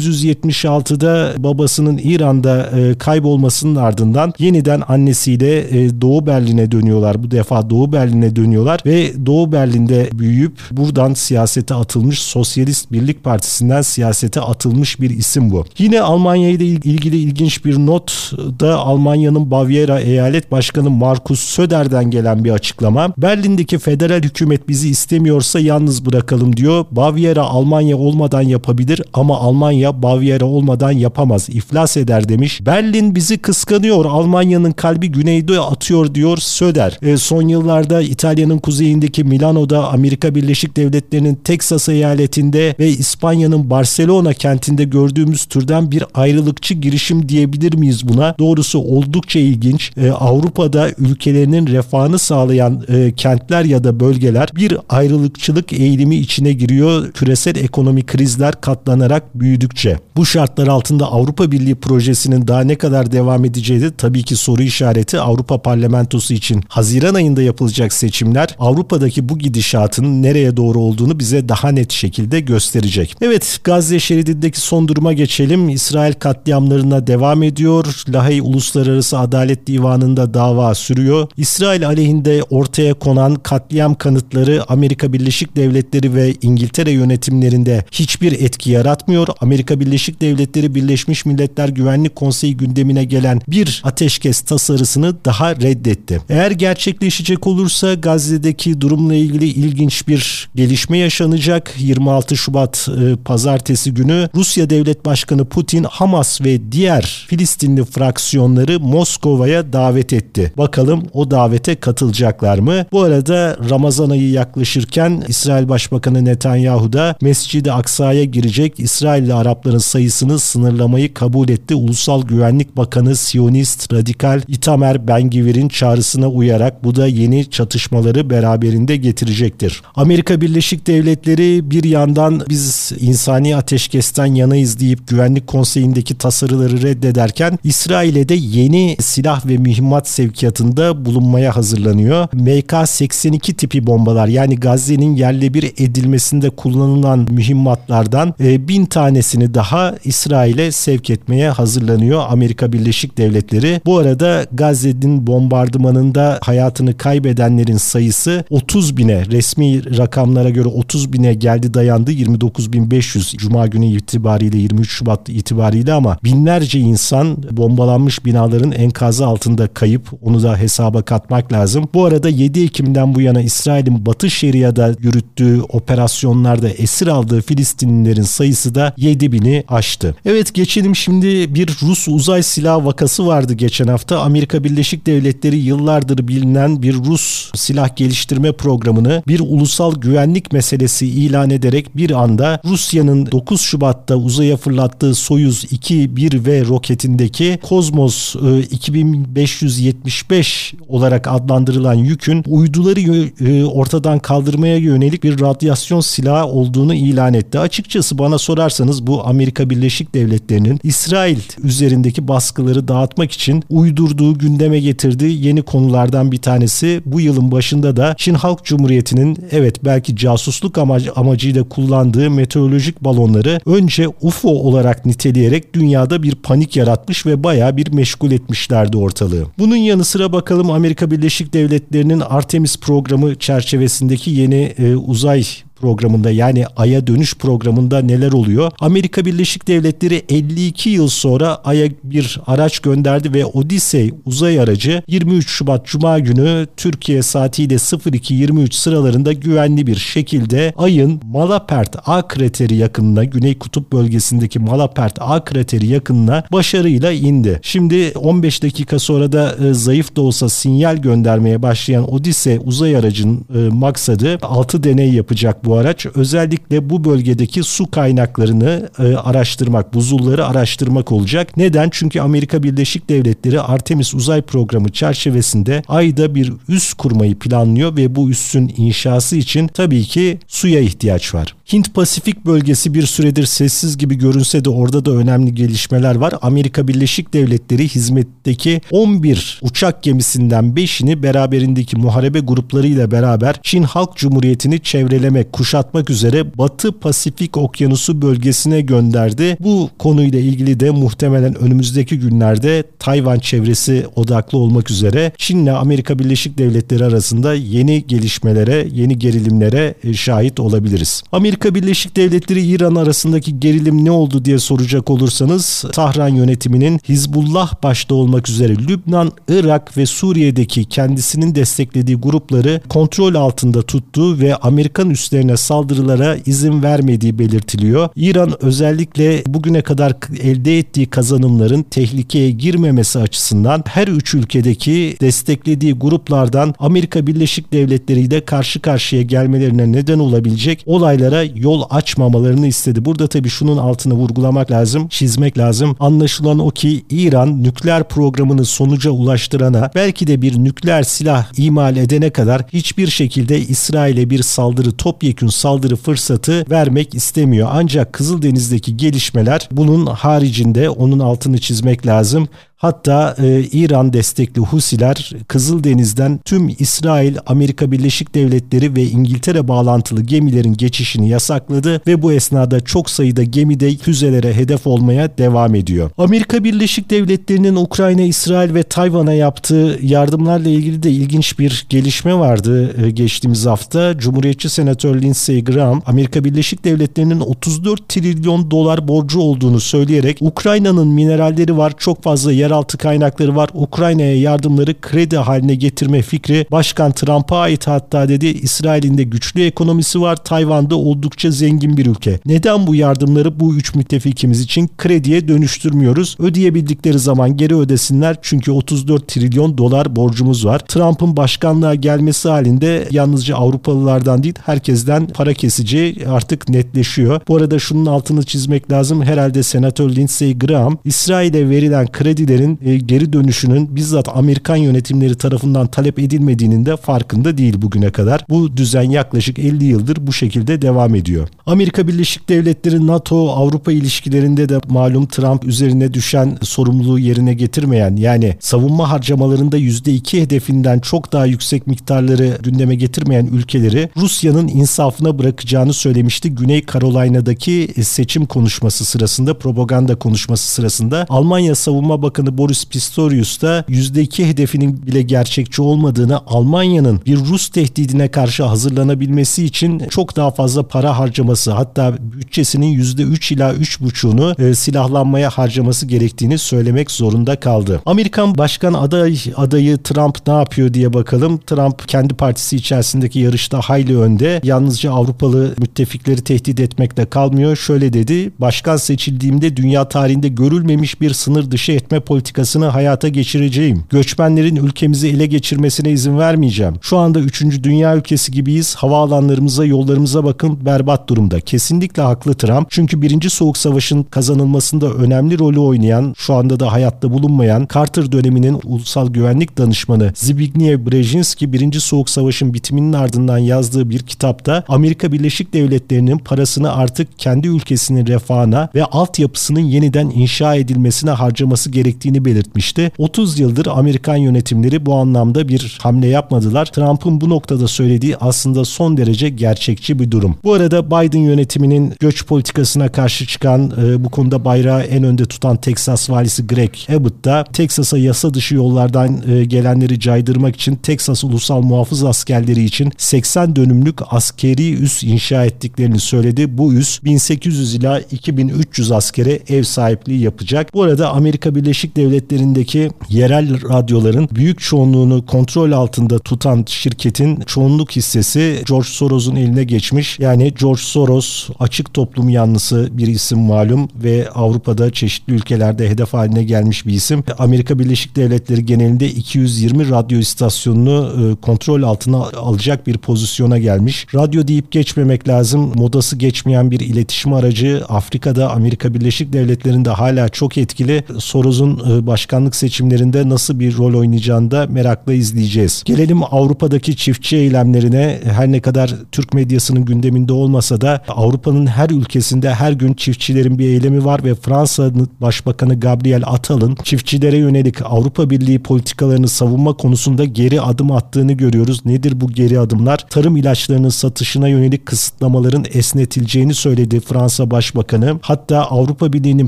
1976'da 0.07 1.43
babasının 1.43 1.99
İran'da 2.03 2.69
e, 2.79 2.97
kaybolmasının 2.97 3.75
ardından 3.75 4.33
yeniden 4.39 4.83
annesiyle 4.87 5.59
e, 5.59 6.01
Doğu 6.01 6.25
Berlin'e 6.25 6.71
dönüyorlar. 6.71 7.23
Bu 7.23 7.31
defa 7.31 7.69
Doğu 7.69 7.93
Berlin'e 7.93 8.35
dönüyorlar 8.35 8.81
ve 8.85 9.25
Doğu 9.25 9.51
Berlin'de 9.51 10.09
büyüyüp 10.13 10.59
buradan 10.71 11.13
siyasete 11.13 11.73
atılmış 11.73 12.19
Sosyalist 12.19 12.91
Birlik 12.91 13.23
Partisi'nden 13.23 13.81
siyasete 13.81 14.41
atılmış 14.41 15.01
bir 15.01 15.09
isim 15.09 15.51
bu. 15.51 15.65
Yine 15.77 16.01
Almanya 16.01 16.49
ile 16.49 16.65
ilgili 16.65 17.17
ilginç 17.17 17.65
bir 17.65 17.77
not 17.77 18.31
da 18.59 18.77
Almanya'nın 18.77 19.51
Bavyera 19.51 19.99
Eyalet 19.99 20.51
Başkanı 20.51 20.89
Markus 20.89 21.39
Söder'den 21.39 22.11
gelen 22.11 22.43
bir 22.43 22.51
açıklama. 22.51 23.13
Berlin'deki 23.17 23.79
federal 23.79 24.23
hükümet 24.23 24.69
bizi 24.69 24.89
istemiyorsa 24.89 25.59
yalnız 25.59 26.05
bırakalım 26.05 26.57
diyor. 26.57 26.85
Bavyera 26.91 27.43
Almanya 27.43 27.97
olmadan 27.97 28.41
yapabilir 28.41 29.01
ama 29.13 29.37
Almanya 29.37 29.96
Bavyera 30.01 30.45
olmadan 30.45 30.91
yapamaz. 30.91 31.49
İflas 31.49 31.97
eder 31.97 32.29
demiş. 32.29 32.65
Berlin 32.65 33.15
bizi 33.15 33.37
kıskanıyor. 33.37 34.05
Almanya'nın 34.05 34.71
kalbi 34.71 35.11
güneyde 35.11 35.59
atıyor 35.59 36.13
diyor 36.15 36.37
Söder. 36.37 36.99
E, 37.01 37.17
son 37.17 37.47
yıllarda 37.47 38.01
İtalya'nın 38.01 38.57
kuzeyindeki 38.57 39.23
Milano'da 39.23 39.91
Amerika 39.91 40.35
Birleşik 40.35 40.77
Devletleri'nin 40.77 41.35
Texas 41.35 41.89
eyaletinde 41.89 42.75
ve 42.79 42.89
İspanya'nın 42.89 43.69
Barcelona 43.69 44.33
kentinde 44.33 44.83
gördüğümüz 44.83 45.45
türden 45.45 45.91
bir 45.91 46.03
ayrılıkçı 46.13 46.73
girişim 46.73 47.29
diyebilir 47.29 47.73
miyiz 47.73 48.07
buna? 48.07 48.35
Doğrusu 48.39 48.79
oldukça 48.79 49.39
ilginç. 49.39 49.91
E, 49.97 50.11
Avrupa'da 50.11 50.89
ülkelerinin 50.97 51.67
refahını 51.67 52.19
sağlayan 52.19 52.83
e, 52.87 53.11
kentler 53.15 53.65
ya 53.65 53.83
da 53.83 53.99
bölgeler 53.99 54.49
bir 54.55 54.77
ayrılıkçılık 54.89 55.73
eğilimi 55.73 56.15
içine 56.15 56.53
giriyor. 56.53 57.11
Küresel 57.11 57.55
ekonomi 57.55 58.05
krizler 58.05 58.61
katlanarak 58.61 59.39
büyüdükçe. 59.39 59.76
Bu 60.15 60.25
şartlar 60.25 60.67
altında 60.67 61.11
Avrupa 61.11 61.51
Birliği 61.51 61.75
projesinin 61.75 62.47
daha 62.47 62.61
ne 62.61 62.75
kadar 62.75 63.11
devam 63.11 63.45
edeceği 63.45 63.81
de 63.81 63.95
tabii 63.95 64.23
ki 64.23 64.35
soru 64.35 64.61
işareti 64.61 65.19
Avrupa 65.19 65.61
Parlamentosu 65.61 66.33
için 66.33 66.63
Haziran 66.67 67.13
ayında 67.13 67.41
yapılacak 67.41 67.93
seçimler 67.93 68.55
Avrupa'daki 68.59 69.29
bu 69.29 69.39
gidişatın 69.39 70.23
nereye 70.23 70.57
doğru 70.57 70.79
olduğunu 70.79 71.19
bize 71.19 71.49
daha 71.49 71.69
net 71.69 71.91
şekilde 71.91 72.39
gösterecek. 72.39 73.15
Evet 73.21 73.59
Gazze 73.63 73.99
şeridindeki 73.99 74.59
son 74.59 74.87
duruma 74.87 75.13
geçelim. 75.13 75.69
İsrail 75.69 76.13
katliamlarına 76.13 77.07
devam 77.07 77.43
ediyor. 77.43 78.03
Lahey 78.09 78.39
Uluslararası 78.39 79.19
Adalet 79.19 79.67
Divanı'nda 79.67 80.33
dava 80.33 80.75
sürüyor. 80.75 81.27
İsrail 81.37 81.87
aleyhinde 81.87 82.43
ortaya 82.49 82.93
konan 82.93 83.35
katliam 83.35 83.95
kanıtları 83.95 84.63
Amerika 84.67 85.13
Birleşik 85.13 85.55
Devletleri 85.55 86.15
ve 86.15 86.33
İngiltere 86.41 86.91
yönetimlerinde 86.91 87.85
hiçbir 87.91 88.31
etki 88.31 88.71
yaratmıyor. 88.71 89.27
Amerika 89.41 89.66
Birleşik 89.79 90.21
Devletleri 90.21 90.75
Birleşmiş 90.75 91.25
Milletler 91.25 91.69
Güvenlik 91.69 92.15
Konseyi 92.15 92.57
gündemine 92.57 93.03
gelen 93.03 93.41
bir 93.47 93.81
ateşkes 93.85 94.41
tasarısını 94.41 95.25
daha 95.25 95.55
reddetti. 95.55 96.21
Eğer 96.29 96.51
gerçekleşecek 96.51 97.47
olursa 97.47 97.93
Gazze'deki 97.93 98.81
durumla 98.81 99.15
ilgili 99.15 99.45
ilginç 99.45 100.07
bir 100.07 100.49
gelişme 100.55 100.97
yaşanacak. 100.97 101.73
26 101.77 102.37
Şubat 102.37 102.89
e, 102.89 103.15
pazartesi 103.15 103.93
günü 103.93 104.29
Rusya 104.35 104.69
Devlet 104.69 105.05
Başkanı 105.05 105.45
Putin 105.45 105.83
Hamas 105.83 106.41
ve 106.41 106.71
diğer 106.71 107.25
Filistinli 107.29 107.85
fraksiyonları 107.85 108.79
Moskova'ya 108.79 109.73
davet 109.73 110.13
etti. 110.13 110.53
Bakalım 110.57 111.03
o 111.13 111.31
davete 111.31 111.75
katılacaklar 111.75 112.59
mı? 112.59 112.85
Bu 112.91 113.01
arada 113.01 113.57
Ramazan 113.69 114.09
ayı 114.09 114.29
yaklaşırken 114.31 115.23
İsrail 115.27 115.69
Başbakanı 115.69 116.25
Netanyahu 116.25 116.93
da 116.93 117.15
Mescid-i 117.21 117.71
Aksa'ya 117.71 118.23
girecek 118.23 118.79
İsrailli 118.79 119.33
Arapların 119.57 119.77
sayısını 119.77 120.39
sınırlamayı 120.39 121.13
kabul 121.13 121.49
etti. 121.49 121.75
Ulusal 121.75 122.21
Güvenlik 122.21 122.77
Bakanı 122.77 123.15
Siyonist 123.15 123.93
Radikal 123.93 124.41
Itamer 124.47 125.07
Ben-Gvir'in 125.07 125.67
çağrısına 125.67 126.27
uyarak 126.27 126.83
bu 126.83 126.95
da 126.95 127.07
yeni 127.07 127.49
çatışmaları 127.49 128.29
beraberinde 128.29 128.97
getirecektir. 128.97 129.81
Amerika 129.95 130.41
Birleşik 130.41 130.87
Devletleri 130.87 131.71
bir 131.71 131.83
yandan 131.83 132.41
biz 132.49 132.91
insani 132.99 133.55
ateşkesten 133.55 134.25
yanayız 134.25 134.79
deyip 134.79 135.07
Güvenlik 135.07 135.47
Konseyi'ndeki 135.47 136.17
tasarıları 136.17 136.81
reddederken 136.81 137.59
İsrail'e 137.63 138.29
de 138.29 138.33
yeni 138.33 138.97
silah 138.99 139.45
ve 139.45 139.57
mühimmat 139.57 140.07
sevkiyatında 140.07 141.05
bulunmaya 141.05 141.55
hazırlanıyor. 141.55 142.27
MK-82 142.27 143.53
tipi 143.53 143.87
bombalar 143.87 144.27
yani 144.27 144.55
Gazze'nin 144.55 145.15
yerle 145.15 145.53
bir 145.53 145.63
edilmesinde 145.63 146.49
kullanılan 146.49 147.27
mühimmatlardan 147.31 148.33
e, 148.39 148.67
bin 148.67 148.85
tanesini 148.85 149.46
daha 149.53 149.95
İsrail'e 150.03 150.71
sevk 150.71 151.09
etmeye 151.09 151.49
hazırlanıyor 151.49 152.23
Amerika 152.29 152.73
Birleşik 152.73 153.17
Devletleri. 153.17 153.81
Bu 153.85 153.97
arada 153.97 154.45
Gazze'nin 154.53 155.27
bombardımanında 155.27 156.39
hayatını 156.43 156.97
kaybedenlerin 156.97 157.77
sayısı 157.77 158.43
30 158.49 158.97
bine 158.97 159.25
resmi 159.25 159.97
rakamlara 159.97 160.49
göre 160.49 160.67
30 160.67 161.13
bine 161.13 161.33
geldi 161.33 161.73
dayandı 161.73 162.11
29.500 162.11 163.37
Cuma 163.37 163.67
günü 163.67 163.85
itibariyle 163.85 164.57
23 164.57 164.89
Şubat 164.89 165.29
itibariyle 165.29 165.93
ama 165.93 166.17
binlerce 166.23 166.79
insan 166.79 167.37
bombalanmış 167.51 168.25
binaların 168.25 168.71
enkazı 168.71 169.25
altında 169.25 169.67
kayıp 169.67 170.13
onu 170.21 170.43
da 170.43 170.57
hesaba 170.57 171.01
katmak 171.01 171.53
lazım. 171.53 171.89
Bu 171.93 172.05
arada 172.05 172.29
7 172.29 172.63
Ekim'den 172.63 173.15
bu 173.15 173.21
yana 173.21 173.41
İsrail'in 173.41 174.05
Batı 174.05 174.29
Şeria'da 174.29 174.95
yürüttüğü 175.01 175.61
operasyonlarda 175.61 176.69
esir 176.69 177.07
aldığı 177.07 177.41
Filistinlilerin 177.41 178.21
sayısı 178.21 178.75
da 178.75 178.93
7 178.97 179.31
bini 179.41 179.63
aştı. 179.67 180.15
Evet 180.25 180.53
geçelim 180.53 180.95
şimdi 180.95 181.55
bir 181.55 181.67
Rus 181.81 182.07
uzay 182.07 182.43
silah 182.43 182.85
vakası 182.85 183.27
vardı 183.27 183.53
geçen 183.53 183.87
hafta. 183.87 184.19
Amerika 184.19 184.63
Birleşik 184.63 185.05
Devletleri 185.05 185.57
yıllardır 185.57 186.27
bilinen 186.27 186.81
bir 186.81 186.93
Rus 186.93 187.51
silah 187.55 187.95
geliştirme 187.95 188.51
programını 188.51 189.23
bir 189.27 189.39
ulusal 189.39 189.95
güvenlik 189.95 190.53
meselesi 190.53 191.07
ilan 191.07 191.49
ederek 191.49 191.97
bir 191.97 192.11
anda 192.11 192.61
Rusya'nın 192.65 193.31
9 193.31 193.61
Şubat'ta 193.61 194.15
uzaya 194.15 194.57
fırlattığı 194.57 195.15
Soyuz 195.15 195.63
2-1 195.63 196.45
v 196.45 196.65
roketindeki 196.65 197.59
Kozmos 197.69 198.35
2575 198.71 200.73
e, 200.73 200.77
olarak 200.87 201.27
adlandırılan 201.27 201.93
yükün 201.93 202.43
uyduları 202.47 202.99
e, 202.99 203.65
ortadan 203.65 204.19
kaldırmaya 204.19 204.77
yönelik 204.77 205.23
bir 205.23 205.39
radyasyon 205.39 205.99
silahı 205.99 206.45
olduğunu 206.45 206.93
ilan 206.93 207.33
etti. 207.33 207.59
Açıkçası 207.59 208.17
bana 208.17 208.37
sorarsanız 208.37 209.07
bu 209.07 209.26
Amerika 209.27 209.69
Birleşik 209.69 210.13
Devletleri'nin 210.13 210.79
İsrail 210.83 211.39
üzerindeki 211.63 212.27
baskıları 212.27 212.87
dağıtmak 212.87 213.31
için 213.31 213.63
uydurduğu 213.69 214.37
gündeme 214.37 214.79
getirdiği 214.79 215.45
yeni 215.45 215.61
konulardan 215.61 216.31
bir 216.31 216.37
tanesi. 216.37 217.01
Bu 217.05 217.21
yılın 217.21 217.51
başında 217.51 217.97
da 217.97 218.15
Çin 218.17 218.33
Halk 218.33 218.65
Cumhuriyeti'nin 218.65 219.37
evet 219.51 219.85
belki 219.85 220.15
casusluk 220.15 220.77
amacı, 220.77 221.11
amacıyla 221.13 221.63
kullandığı 221.63 222.29
meteorolojik 222.29 223.03
balonları 223.03 223.59
önce 223.65 224.07
UFO 224.21 224.49
olarak 224.49 225.05
niteleyerek 225.05 225.73
dünyada 225.73 226.23
bir 226.23 226.35
panik 226.35 226.75
yaratmış 226.75 227.25
ve 227.25 227.43
baya 227.43 227.77
bir 227.77 227.91
meşgul 227.91 228.31
etmişlerdi 228.31 228.97
ortalığı. 228.97 229.45
Bunun 229.59 229.75
yanı 229.75 230.03
sıra 230.03 230.31
bakalım 230.31 230.71
Amerika 230.71 231.11
Birleşik 231.11 231.53
Devletleri'nin 231.53 232.19
Artemis 232.19 232.79
programı 232.79 233.35
çerçevesindeki 233.35 234.31
yeni 234.31 234.73
e, 234.77 234.95
uzay 234.95 235.43
programında 235.81 236.31
yani 236.31 236.65
Ay'a 236.75 237.07
dönüş 237.07 237.35
programında 237.35 237.99
neler 237.99 238.31
oluyor? 238.31 238.71
Amerika 238.79 239.25
Birleşik 239.25 239.67
Devletleri 239.67 240.23
52 240.29 240.89
yıl 240.89 241.07
sonra 241.07 241.55
Ay'a 241.55 241.89
bir 242.03 242.39
araç 242.47 242.79
gönderdi 242.79 243.33
ve 243.33 243.45
Odyssey 243.45 244.13
uzay 244.25 244.59
aracı 244.59 245.03
23 245.07 245.49
Şubat 245.49 245.85
Cuma 245.85 246.19
günü 246.19 246.67
Türkiye 246.77 247.21
saatiyle 247.21 247.75
02.23 247.75 248.73
sıralarında 248.73 249.33
güvenli 249.33 249.87
bir 249.87 249.95
şekilde 249.95 250.73
Ay'ın 250.77 251.21
Malapert 251.23 251.95
A 252.05 252.27
krateri 252.27 252.75
yakınına 252.75 253.23
Güney 253.23 253.59
Kutup 253.59 253.93
bölgesindeki 253.93 254.59
Malapert 254.59 255.17
A 255.19 255.43
krateri 255.43 255.87
yakınına 255.87 256.43
başarıyla 256.51 257.11
indi. 257.11 257.59
Şimdi 257.63 258.11
15 258.15 258.63
dakika 258.63 258.99
sonra 258.99 259.31
da 259.31 259.55
e, 259.69 259.73
zayıf 259.73 260.15
da 260.15 260.21
olsa 260.21 260.49
sinyal 260.49 260.97
göndermeye 260.97 261.61
başlayan 261.61 262.13
Odyssey 262.13 262.59
uzay 262.63 262.95
aracının 262.95 263.45
e, 263.55 263.69
maksadı 263.69 264.37
6 264.41 264.83
deney 264.83 265.13
yapacak 265.13 265.66
bu 265.67 265.75
araç. 265.75 266.05
Özellikle 266.15 266.89
bu 266.89 267.03
bölgedeki 267.03 267.63
su 267.63 267.91
kaynaklarını 267.91 268.89
e, 268.99 269.15
araştırmak, 269.15 269.93
buzulları 269.93 270.45
araştırmak 270.45 271.11
olacak. 271.11 271.57
Neden? 271.57 271.89
Çünkü 271.91 272.19
Amerika 272.19 272.63
Birleşik 272.63 273.09
Devletleri 273.09 273.61
Artemis 273.61 274.13
uzay 274.13 274.41
programı 274.41 274.89
çerçevesinde 274.89 275.83
ayda 275.87 276.35
bir 276.35 276.53
üs 276.69 276.93
kurmayı 276.93 277.39
planlıyor 277.39 277.97
ve 277.97 278.15
bu 278.15 278.29
üssün 278.29 278.73
inşası 278.77 279.35
için 279.35 279.67
tabii 279.67 280.03
ki 280.03 280.39
suya 280.47 280.79
ihtiyaç 280.79 281.33
var. 281.35 281.55
Hint 281.73 281.93
Pasifik 281.93 282.45
bölgesi 282.45 282.93
bir 282.93 283.05
süredir 283.05 283.45
sessiz 283.45 283.97
gibi 283.97 284.15
görünse 284.15 284.65
de 284.65 284.69
orada 284.69 285.05
da 285.05 285.11
önemli 285.11 285.55
gelişmeler 285.55 286.15
var. 286.15 286.33
Amerika 286.41 286.87
Birleşik 286.87 287.33
Devletleri 287.33 287.87
hizmetteki 287.87 288.81
11 288.91 289.59
uçak 289.61 290.03
gemisinden 290.03 290.65
5'ini 290.65 291.23
beraberindeki 291.23 291.97
muharebe 291.97 292.39
gruplarıyla 292.39 293.11
beraber 293.11 293.55
Çin 293.63 293.83
Halk 293.83 294.15
Cumhuriyeti'ni 294.15 294.79
çevrelemek 294.79 295.53
kuşatmak 295.57 296.09
üzere 296.09 296.57
Batı 296.57 296.91
Pasifik 296.91 297.57
Okyanusu 297.57 298.21
bölgesine 298.21 298.81
gönderdi. 298.81 299.57
Bu 299.59 299.89
konuyla 299.97 300.39
ilgili 300.39 300.79
de 300.79 300.89
muhtemelen 300.89 301.55
önümüzdeki 301.55 302.19
günlerde 302.19 302.83
Tayvan 302.99 303.39
çevresi 303.39 304.05
odaklı 304.15 304.57
olmak 304.57 304.91
üzere 304.91 305.31
Çin 305.37 305.63
ile 305.63 305.71
Amerika 305.71 306.19
Birleşik 306.19 306.57
Devletleri 306.57 307.05
arasında 307.05 307.53
yeni 307.53 308.07
gelişmelere, 308.07 308.87
yeni 308.91 309.19
gerilimlere 309.19 309.95
e, 310.03 310.13
şahit 310.13 310.59
olabiliriz. 310.59 311.23
Amerika 311.31 311.75
Birleşik 311.75 312.15
Devletleri 312.15 312.61
İran 312.61 312.95
arasındaki 312.95 313.59
gerilim 313.59 314.05
ne 314.05 314.11
oldu 314.11 314.45
diye 314.45 314.59
soracak 314.59 315.09
olursanız 315.09 315.85
Tahran 315.93 316.29
yönetiminin 316.29 316.99
Hizbullah 317.09 317.83
başta 317.83 318.15
olmak 318.15 318.49
üzere 318.49 318.75
Lübnan, 318.75 319.31
Irak 319.49 319.97
ve 319.97 320.05
Suriye'deki 320.05 320.85
kendisinin 320.85 321.55
desteklediği 321.55 322.17
grupları 322.17 322.81
kontrol 322.89 323.35
altında 323.35 323.81
tuttuğu 323.81 324.39
ve 324.39 324.55
Amerikan 324.55 325.09
üslerine 325.09 325.46
saldırılara 325.55 326.37
izin 326.45 326.83
vermediği 326.83 327.39
belirtiliyor. 327.39 328.09
İran 328.15 328.63
özellikle 328.63 329.43
bugüne 329.47 329.81
kadar 329.81 330.13
elde 330.43 330.77
ettiği 330.79 331.05
kazanımların 331.05 331.83
tehlikeye 331.83 332.51
girmemesi 332.51 333.19
açısından 333.19 333.83
her 333.87 334.07
üç 334.07 334.33
ülkedeki 334.33 335.17
desteklediği 335.21 335.93
gruplardan 335.93 336.75
Amerika 336.79 337.27
Birleşik 337.27 337.73
Devletleri 337.73 338.19
ile 338.19 338.45
karşı 338.45 338.79
karşıya 338.79 339.21
gelmelerine 339.21 339.91
neden 339.91 340.19
olabilecek 340.19 340.83
olaylara 340.85 341.43
yol 341.43 341.83
açmamalarını 341.89 342.67
istedi. 342.67 343.05
Burada 343.05 343.27
tabii 343.27 343.49
şunun 343.49 343.77
altını 343.77 344.13
vurgulamak 344.13 344.71
lazım, 344.71 345.07
çizmek 345.07 345.57
lazım. 345.57 345.95
Anlaşılan 345.99 346.59
o 346.59 346.69
ki 346.69 347.05
İran 347.09 347.63
nükleer 347.63 348.03
programını 348.03 348.65
sonuca 348.65 349.11
ulaştırana 349.11 349.91
belki 349.95 350.27
de 350.27 350.41
bir 350.41 350.63
nükleer 350.63 351.03
silah 351.03 351.45
imal 351.57 351.97
edene 351.97 352.29
kadar 352.29 352.61
hiçbir 352.73 353.07
şekilde 353.07 353.59
İsrail'e 353.59 354.29
bir 354.29 354.43
saldırı, 354.43 354.97
topyekün 355.37 355.47
saldırı 355.47 355.95
fırsatı 355.95 356.65
vermek 356.69 357.15
istemiyor. 357.15 357.69
Ancak 357.71 358.13
Kızıldeniz'deki 358.13 358.97
gelişmeler 358.97 359.69
bunun 359.71 360.05
haricinde 360.05 360.89
onun 360.89 361.19
altını 361.19 361.57
çizmek 361.57 362.05
lazım. 362.05 362.47
Hatta 362.77 363.35
e, 363.39 363.61
İran 363.61 364.13
destekli 364.13 364.61
Husiler 364.61 365.31
Kızıldeniz'den 365.47 366.39
tüm 366.45 366.69
İsrail, 366.79 367.37
Amerika 367.45 367.91
Birleşik 367.91 368.35
Devletleri 368.35 368.95
ve 368.95 369.03
İngiltere 369.03 369.67
bağlantılı 369.67 370.21
gemilerin 370.21 370.73
geçişini 370.73 371.29
yasakladı 371.29 372.01
ve 372.07 372.21
bu 372.21 372.33
esnada 372.33 372.79
çok 372.81 373.09
sayıda 373.09 373.43
gemide 373.43 373.97
füzelere 373.97 374.53
hedef 374.53 374.87
olmaya 374.87 375.37
devam 375.37 375.75
ediyor. 375.75 376.11
Amerika 376.17 376.63
Birleşik 376.63 377.09
Devletleri'nin 377.09 377.75
Ukrayna, 377.75 378.21
İsrail 378.21 378.73
ve 378.73 378.83
Tayvan'a 378.83 379.33
yaptığı 379.33 379.99
yardımlarla 380.01 380.69
ilgili 380.69 381.03
de 381.03 381.11
ilginç 381.11 381.59
bir 381.59 381.85
gelişme 381.89 382.33
vardı 382.33 383.05
e, 383.05 383.11
geçtiğimiz 383.11 383.65
hafta. 383.65 384.17
Cumhuriyetçi 384.17 384.69
Senatör 384.69 385.21
Lindsey 385.21 385.63
Graham, 385.63 386.01
Amerika 386.05 386.43
Birleşik 386.43 386.83
Devletleri'nin 386.83 387.39
34 387.39 388.09
trilyon 388.09 388.71
dolar 388.71 389.07
borcu 389.07 389.39
olduğunu 389.39 389.79
söyleyerek 389.79 390.37
Ukrayna'nın 390.41 391.07
mineralleri 391.07 391.77
var, 391.77 391.93
çok 391.97 392.23
fazla 392.23 392.51
yer 392.51 392.66
yeraltı 392.67 392.97
kaynakları 392.97 393.55
var. 393.55 393.69
Ukrayna'ya 393.73 394.41
yardımları 394.41 395.01
kredi 395.01 395.37
haline 395.37 395.75
getirme 395.75 396.21
fikri 396.21 396.65
Başkan 396.71 397.11
Trump'a 397.11 397.57
ait 397.57 397.87
hatta 397.87 398.29
dedi 398.29 398.47
İsrail'in 398.47 399.17
de 399.17 399.23
güçlü 399.23 399.65
ekonomisi 399.65 400.21
var. 400.21 400.35
Tayvan'da 400.35 400.95
oldukça 400.95 401.51
zengin 401.51 401.97
bir 401.97 402.05
ülke. 402.05 402.39
Neden 402.45 402.87
bu 402.87 402.95
yardımları 402.95 403.59
bu 403.59 403.75
üç 403.75 403.95
müttefikimiz 403.95 404.61
için 404.61 404.89
krediye 404.97 405.47
dönüştürmüyoruz? 405.47 406.35
Ödeyebildikleri 406.39 407.19
zaman 407.19 407.57
geri 407.57 407.75
ödesinler 407.75 408.37
çünkü 408.41 408.71
34 408.71 409.27
trilyon 409.27 409.77
dolar 409.77 410.15
borcumuz 410.15 410.65
var. 410.65 410.79
Trump'ın 410.79 411.37
başkanlığa 411.37 411.95
gelmesi 411.95 412.49
halinde 412.49 413.07
yalnızca 413.11 413.55
Avrupalılardan 413.55 414.43
değil 414.43 414.55
herkesten 414.65 415.27
para 415.27 415.53
kesici 415.53 416.17
artık 416.29 416.69
netleşiyor. 416.69 417.41
Bu 417.47 417.55
arada 417.55 417.79
şunun 417.79 418.05
altını 418.05 418.43
çizmek 418.43 418.91
lazım. 418.91 419.21
Herhalde 419.21 419.63
Senatör 419.63 420.09
Lindsey 420.09 420.57
Graham 420.57 420.97
İsrail'e 421.05 421.69
verilen 421.69 422.07
kredileri 422.07 422.56
ülkelerin 422.57 422.79
e, 422.85 422.97
geri 422.97 423.33
dönüşünün 423.33 423.95
bizzat 423.95 424.29
Amerikan 424.37 424.75
yönetimleri 424.75 425.35
tarafından 425.35 425.87
talep 425.87 426.19
edilmediğinin 426.19 426.85
de 426.85 426.97
farkında 426.97 427.57
değil 427.57 427.81
bugüne 427.81 428.09
kadar. 428.09 428.45
Bu 428.49 428.77
düzen 428.77 429.09
yaklaşık 429.09 429.59
50 429.59 429.85
yıldır 429.85 430.27
bu 430.27 430.33
şekilde 430.33 430.81
devam 430.81 431.15
ediyor. 431.15 431.47
Amerika 431.65 432.07
Birleşik 432.07 432.49
Devletleri 432.49 433.07
NATO 433.07 433.49
Avrupa 433.49 433.91
ilişkilerinde 433.91 434.69
de 434.69 434.79
malum 434.89 435.25
Trump 435.25 435.65
üzerine 435.65 436.13
düşen 436.13 436.57
sorumluluğu 436.61 437.19
yerine 437.19 437.53
getirmeyen 437.53 438.15
yani 438.15 438.57
savunma 438.59 439.09
harcamalarında 439.09 439.77
%2 439.77 440.41
hedefinden 440.41 440.99
çok 440.99 441.33
daha 441.33 441.45
yüksek 441.45 441.87
miktarları 441.87 442.57
gündeme 442.63 442.95
getirmeyen 442.95 443.45
ülkeleri 443.45 444.09
Rusya'nın 444.17 444.67
insafına 444.67 445.39
bırakacağını 445.39 445.93
söylemişti. 445.93 446.55
Güney 446.55 446.85
Carolina'daki 446.93 447.93
seçim 448.03 448.45
konuşması 448.45 449.05
sırasında, 449.05 449.57
propaganda 449.57 450.15
konuşması 450.15 450.73
sırasında 450.73 451.25
Almanya 451.29 451.75
Savunma 451.75 452.21
Bakanı 452.21 452.46
Başkanı 452.47 452.57
Boris 452.57 452.85
Pistorius 452.85 453.61
da 453.61 453.85
%2 453.89 454.45
hedefinin 454.45 455.07
bile 455.07 455.21
gerçekçi 455.21 455.81
olmadığını, 455.81 456.41
Almanya'nın 456.47 457.21
bir 457.25 457.37
Rus 457.37 457.69
tehdidine 457.69 458.31
karşı 458.31 458.63
hazırlanabilmesi 458.63 459.65
için 459.65 459.99
çok 460.09 460.35
daha 460.35 460.51
fazla 460.51 460.83
para 460.83 461.19
harcaması 461.19 461.71
hatta 461.71 462.15
bütçesinin 462.19 462.99
%3 462.99 463.53
ila 463.53 463.73
3,5'unu 463.73 464.69
e, 464.69 464.75
silahlanmaya 464.75 465.49
harcaması 465.49 466.05
gerektiğini 466.05 466.57
söylemek 466.57 467.11
zorunda 467.11 467.59
kaldı. 467.59 468.01
Amerikan 468.05 468.57
Başkan 468.57 468.93
aday 468.93 469.37
adayı 469.55 469.97
Trump 469.97 470.47
ne 470.47 470.53
yapıyor 470.53 470.93
diye 470.93 471.13
bakalım. 471.13 471.57
Trump 471.57 472.07
kendi 472.07 472.33
partisi 472.33 472.75
içerisindeki 472.75 473.39
yarışta 473.39 473.81
hayli 473.81 474.17
önde. 474.17 474.61
Yalnızca 474.63 475.11
Avrupalı 475.11 475.75
müttefikleri 475.77 476.41
tehdit 476.41 476.79
etmekle 476.79 477.25
kalmıyor. 477.25 477.75
Şöyle 477.75 478.13
dedi. 478.13 478.51
Başkan 478.59 478.97
seçildiğimde 478.97 479.77
dünya 479.77 480.09
tarihinde 480.09 480.47
görülmemiş 480.47 481.21
bir 481.21 481.33
sınır 481.33 481.71
dışı 481.71 481.91
etme 481.91 482.19
politikasını 482.37 482.85
hayata 482.85 483.27
geçireceğim. 483.27 484.03
Göçmenlerin 484.09 484.75
ülkemizi 484.75 485.27
ele 485.27 485.45
geçirmesine 485.45 486.11
izin 486.11 486.37
vermeyeceğim. 486.37 486.93
Şu 487.01 487.17
anda 487.17 487.39
3. 487.39 487.83
dünya 487.83 488.15
ülkesi 488.15 488.51
gibiyiz. 488.51 488.95
Havaalanlarımıza, 488.95 489.85
yollarımıza 489.85 490.43
bakın 490.43 490.85
berbat 490.85 491.29
durumda. 491.29 491.59
Kesinlikle 491.59 492.21
haklı 492.21 492.53
Trump. 492.53 492.91
Çünkü 492.91 493.21
1. 493.21 493.49
Soğuk 493.49 493.77
Savaş'ın 493.77 494.23
kazanılmasında 494.23 495.13
önemli 495.13 495.59
rolü 495.59 495.79
oynayan, 495.79 496.33
şu 496.37 496.53
anda 496.53 496.79
da 496.79 496.91
hayatta 496.91 497.31
bulunmayan 497.31 497.87
Carter 497.93 498.31
döneminin 498.31 498.79
ulusal 498.83 499.27
güvenlik 499.27 499.77
danışmanı 499.77 500.31
Zbigniew 500.35 501.11
Brzezinski 501.11 501.73
1. 501.73 501.99
Soğuk 501.99 502.29
Savaş'ın 502.29 502.73
bitiminin 502.73 503.13
ardından 503.13 503.57
yazdığı 503.57 504.09
bir 504.09 504.19
kitapta 504.19 504.83
Amerika 504.87 505.31
Birleşik 505.31 505.73
Devletleri'nin 505.73 506.37
parasını 506.37 506.93
artık 506.93 507.39
kendi 507.39 507.67
ülkesinin 507.67 508.27
refahına 508.27 508.89
ve 508.95 509.05
altyapısının 509.05 509.79
yeniden 509.79 510.29
inşa 510.29 510.75
edilmesine 510.75 511.31
harcaması 511.31 511.91
gerektiğini 511.91 512.26
gerektiğini 512.27 512.45
belirtmişti. 512.45 513.11
30 513.17 513.59
yıldır 513.59 513.85
Amerikan 513.85 514.35
yönetimleri 514.35 515.05
bu 515.05 515.15
anlamda 515.15 515.67
bir 515.67 515.97
hamle 516.01 516.27
yapmadılar. 516.27 516.85
Trump'ın 516.85 517.41
bu 517.41 517.49
noktada 517.49 517.87
söylediği 517.87 518.37
aslında 518.37 518.85
son 518.85 519.17
derece 519.17 519.49
gerçekçi 519.49 520.19
bir 520.19 520.31
durum. 520.31 520.55
Bu 520.63 520.73
arada 520.73 521.07
Biden 521.07 521.39
yönetiminin 521.39 522.13
göç 522.19 522.45
politikasına 522.45 523.09
karşı 523.09 523.47
çıkan 523.47 523.91
e, 524.01 524.23
bu 524.23 524.29
konuda 524.29 524.65
bayrağı 524.65 525.01
en 525.01 525.23
önde 525.23 525.45
tutan 525.45 525.77
Texas 525.77 526.29
valisi 526.29 526.67
Greg 526.67 526.91
Abbott 527.09 527.45
da 527.45 527.63
Texas'a 527.73 528.17
yasa 528.17 528.53
dışı 528.53 528.75
yollardan 528.75 529.41
e, 529.49 529.65
gelenleri 529.65 530.19
caydırmak 530.19 530.75
için 530.75 530.95
Texas 530.95 531.43
Ulusal 531.43 531.81
Muhafız 531.81 532.23
Askerleri 532.23 532.83
için 532.83 533.11
80 533.17 533.75
dönümlük 533.75 534.19
askeri 534.29 534.93
üs 534.93 535.23
inşa 535.23 535.65
ettiklerini 535.65 536.19
söyledi. 536.19 536.77
Bu 536.77 536.93
üs 536.93 537.23
1800 537.23 537.95
ila 537.95 538.19
2300 538.19 539.11
askere 539.11 539.59
ev 539.69 539.83
sahipliği 539.83 540.41
yapacak. 540.41 540.93
Bu 540.93 541.03
arada 541.03 541.29
Amerika 541.29 541.75
Birleşik 541.75 542.16
Devletleri'ndeki 542.17 543.09
yerel 543.29 543.89
radyoların 543.89 544.49
büyük 544.51 544.79
çoğunluğunu 544.79 545.45
kontrol 545.45 545.91
altında 545.91 546.39
tutan 546.39 546.83
şirketin 546.87 547.59
çoğunluk 547.59 548.11
hissesi 548.11 548.83
George 548.87 549.07
Soros'un 549.07 549.55
eline 549.55 549.83
geçmiş. 549.83 550.39
Yani 550.39 550.73
George 550.79 551.01
Soros 551.01 551.69
açık 551.79 552.13
toplum 552.13 552.49
yanlısı 552.49 553.09
bir 553.11 553.27
isim 553.27 553.59
malum 553.59 554.09
ve 554.23 554.49
Avrupa'da 554.49 555.11
çeşitli 555.11 555.53
ülkelerde 555.53 556.09
hedef 556.09 556.33
haline 556.33 556.63
gelmiş 556.63 557.05
bir 557.05 557.13
isim. 557.13 557.43
Amerika 557.57 557.99
Birleşik 557.99 558.35
Devletleri 558.35 558.85
genelinde 558.85 559.27
220 559.27 560.09
radyo 560.09 560.39
istasyonunu 560.39 561.51
e, 561.51 561.55
kontrol 561.61 562.03
altına 562.03 562.37
alacak 562.37 563.07
bir 563.07 563.17
pozisyona 563.17 563.77
gelmiş. 563.77 564.27
Radyo 564.35 564.67
deyip 564.67 564.91
geçmemek 564.91 565.47
lazım. 565.47 565.91
Modası 565.95 566.35
geçmeyen 566.35 566.91
bir 566.91 566.99
iletişim 566.99 567.53
aracı. 567.53 568.03
Afrika'da 568.09 568.71
Amerika 568.71 569.13
Birleşik 569.13 569.53
Devletleri'nde 569.53 570.09
hala 570.09 570.49
çok 570.49 570.77
etkili. 570.77 571.23
Soros'un 571.39 572.01
başkanlık 572.07 572.75
seçimlerinde 572.75 573.49
nasıl 573.49 573.79
bir 573.79 573.97
rol 573.97 574.13
oynayacağını 574.13 574.71
da 574.71 574.87
merakla 574.89 575.33
izleyeceğiz. 575.33 576.03
Gelelim 576.05 576.43
Avrupa'daki 576.43 577.15
çiftçi 577.15 577.57
eylemlerine. 577.57 578.39
Her 578.43 578.71
ne 578.71 578.81
kadar 578.81 579.15
Türk 579.31 579.53
medyasının 579.53 580.05
gündeminde 580.05 580.53
olmasa 580.53 581.01
da 581.01 581.23
Avrupa'nın 581.27 581.87
her 581.87 582.09
ülkesinde 582.09 582.73
her 582.73 582.91
gün 582.91 583.13
çiftçilerin 583.13 583.79
bir 583.79 583.87
eylemi 583.87 584.25
var 584.25 584.43
ve 584.43 584.55
Fransa'nın 584.55 585.29
Başbakanı 585.41 585.99
Gabriel 585.99 586.43
Attal'ın 586.45 586.97
çiftçilere 587.03 587.57
yönelik 587.57 588.01
Avrupa 588.01 588.49
Birliği 588.49 588.79
politikalarını 588.79 589.47
savunma 589.47 589.93
konusunda 589.93 590.45
geri 590.45 590.81
adım 590.81 591.11
attığını 591.11 591.53
görüyoruz. 591.53 592.05
Nedir 592.05 592.41
bu 592.41 592.47
geri 592.47 592.79
adımlar? 592.79 593.25
Tarım 593.29 593.57
ilaçlarının 593.57 594.09
satışına 594.09 594.67
yönelik 594.67 595.05
kısıtlamaların 595.05 595.85
esnetileceğini 595.93 596.73
söyledi 596.73 597.19
Fransa 597.19 597.71
Başbakanı. 597.71 598.39
Hatta 598.41 598.81
Avrupa 598.81 599.33
Birliği'nin 599.33 599.67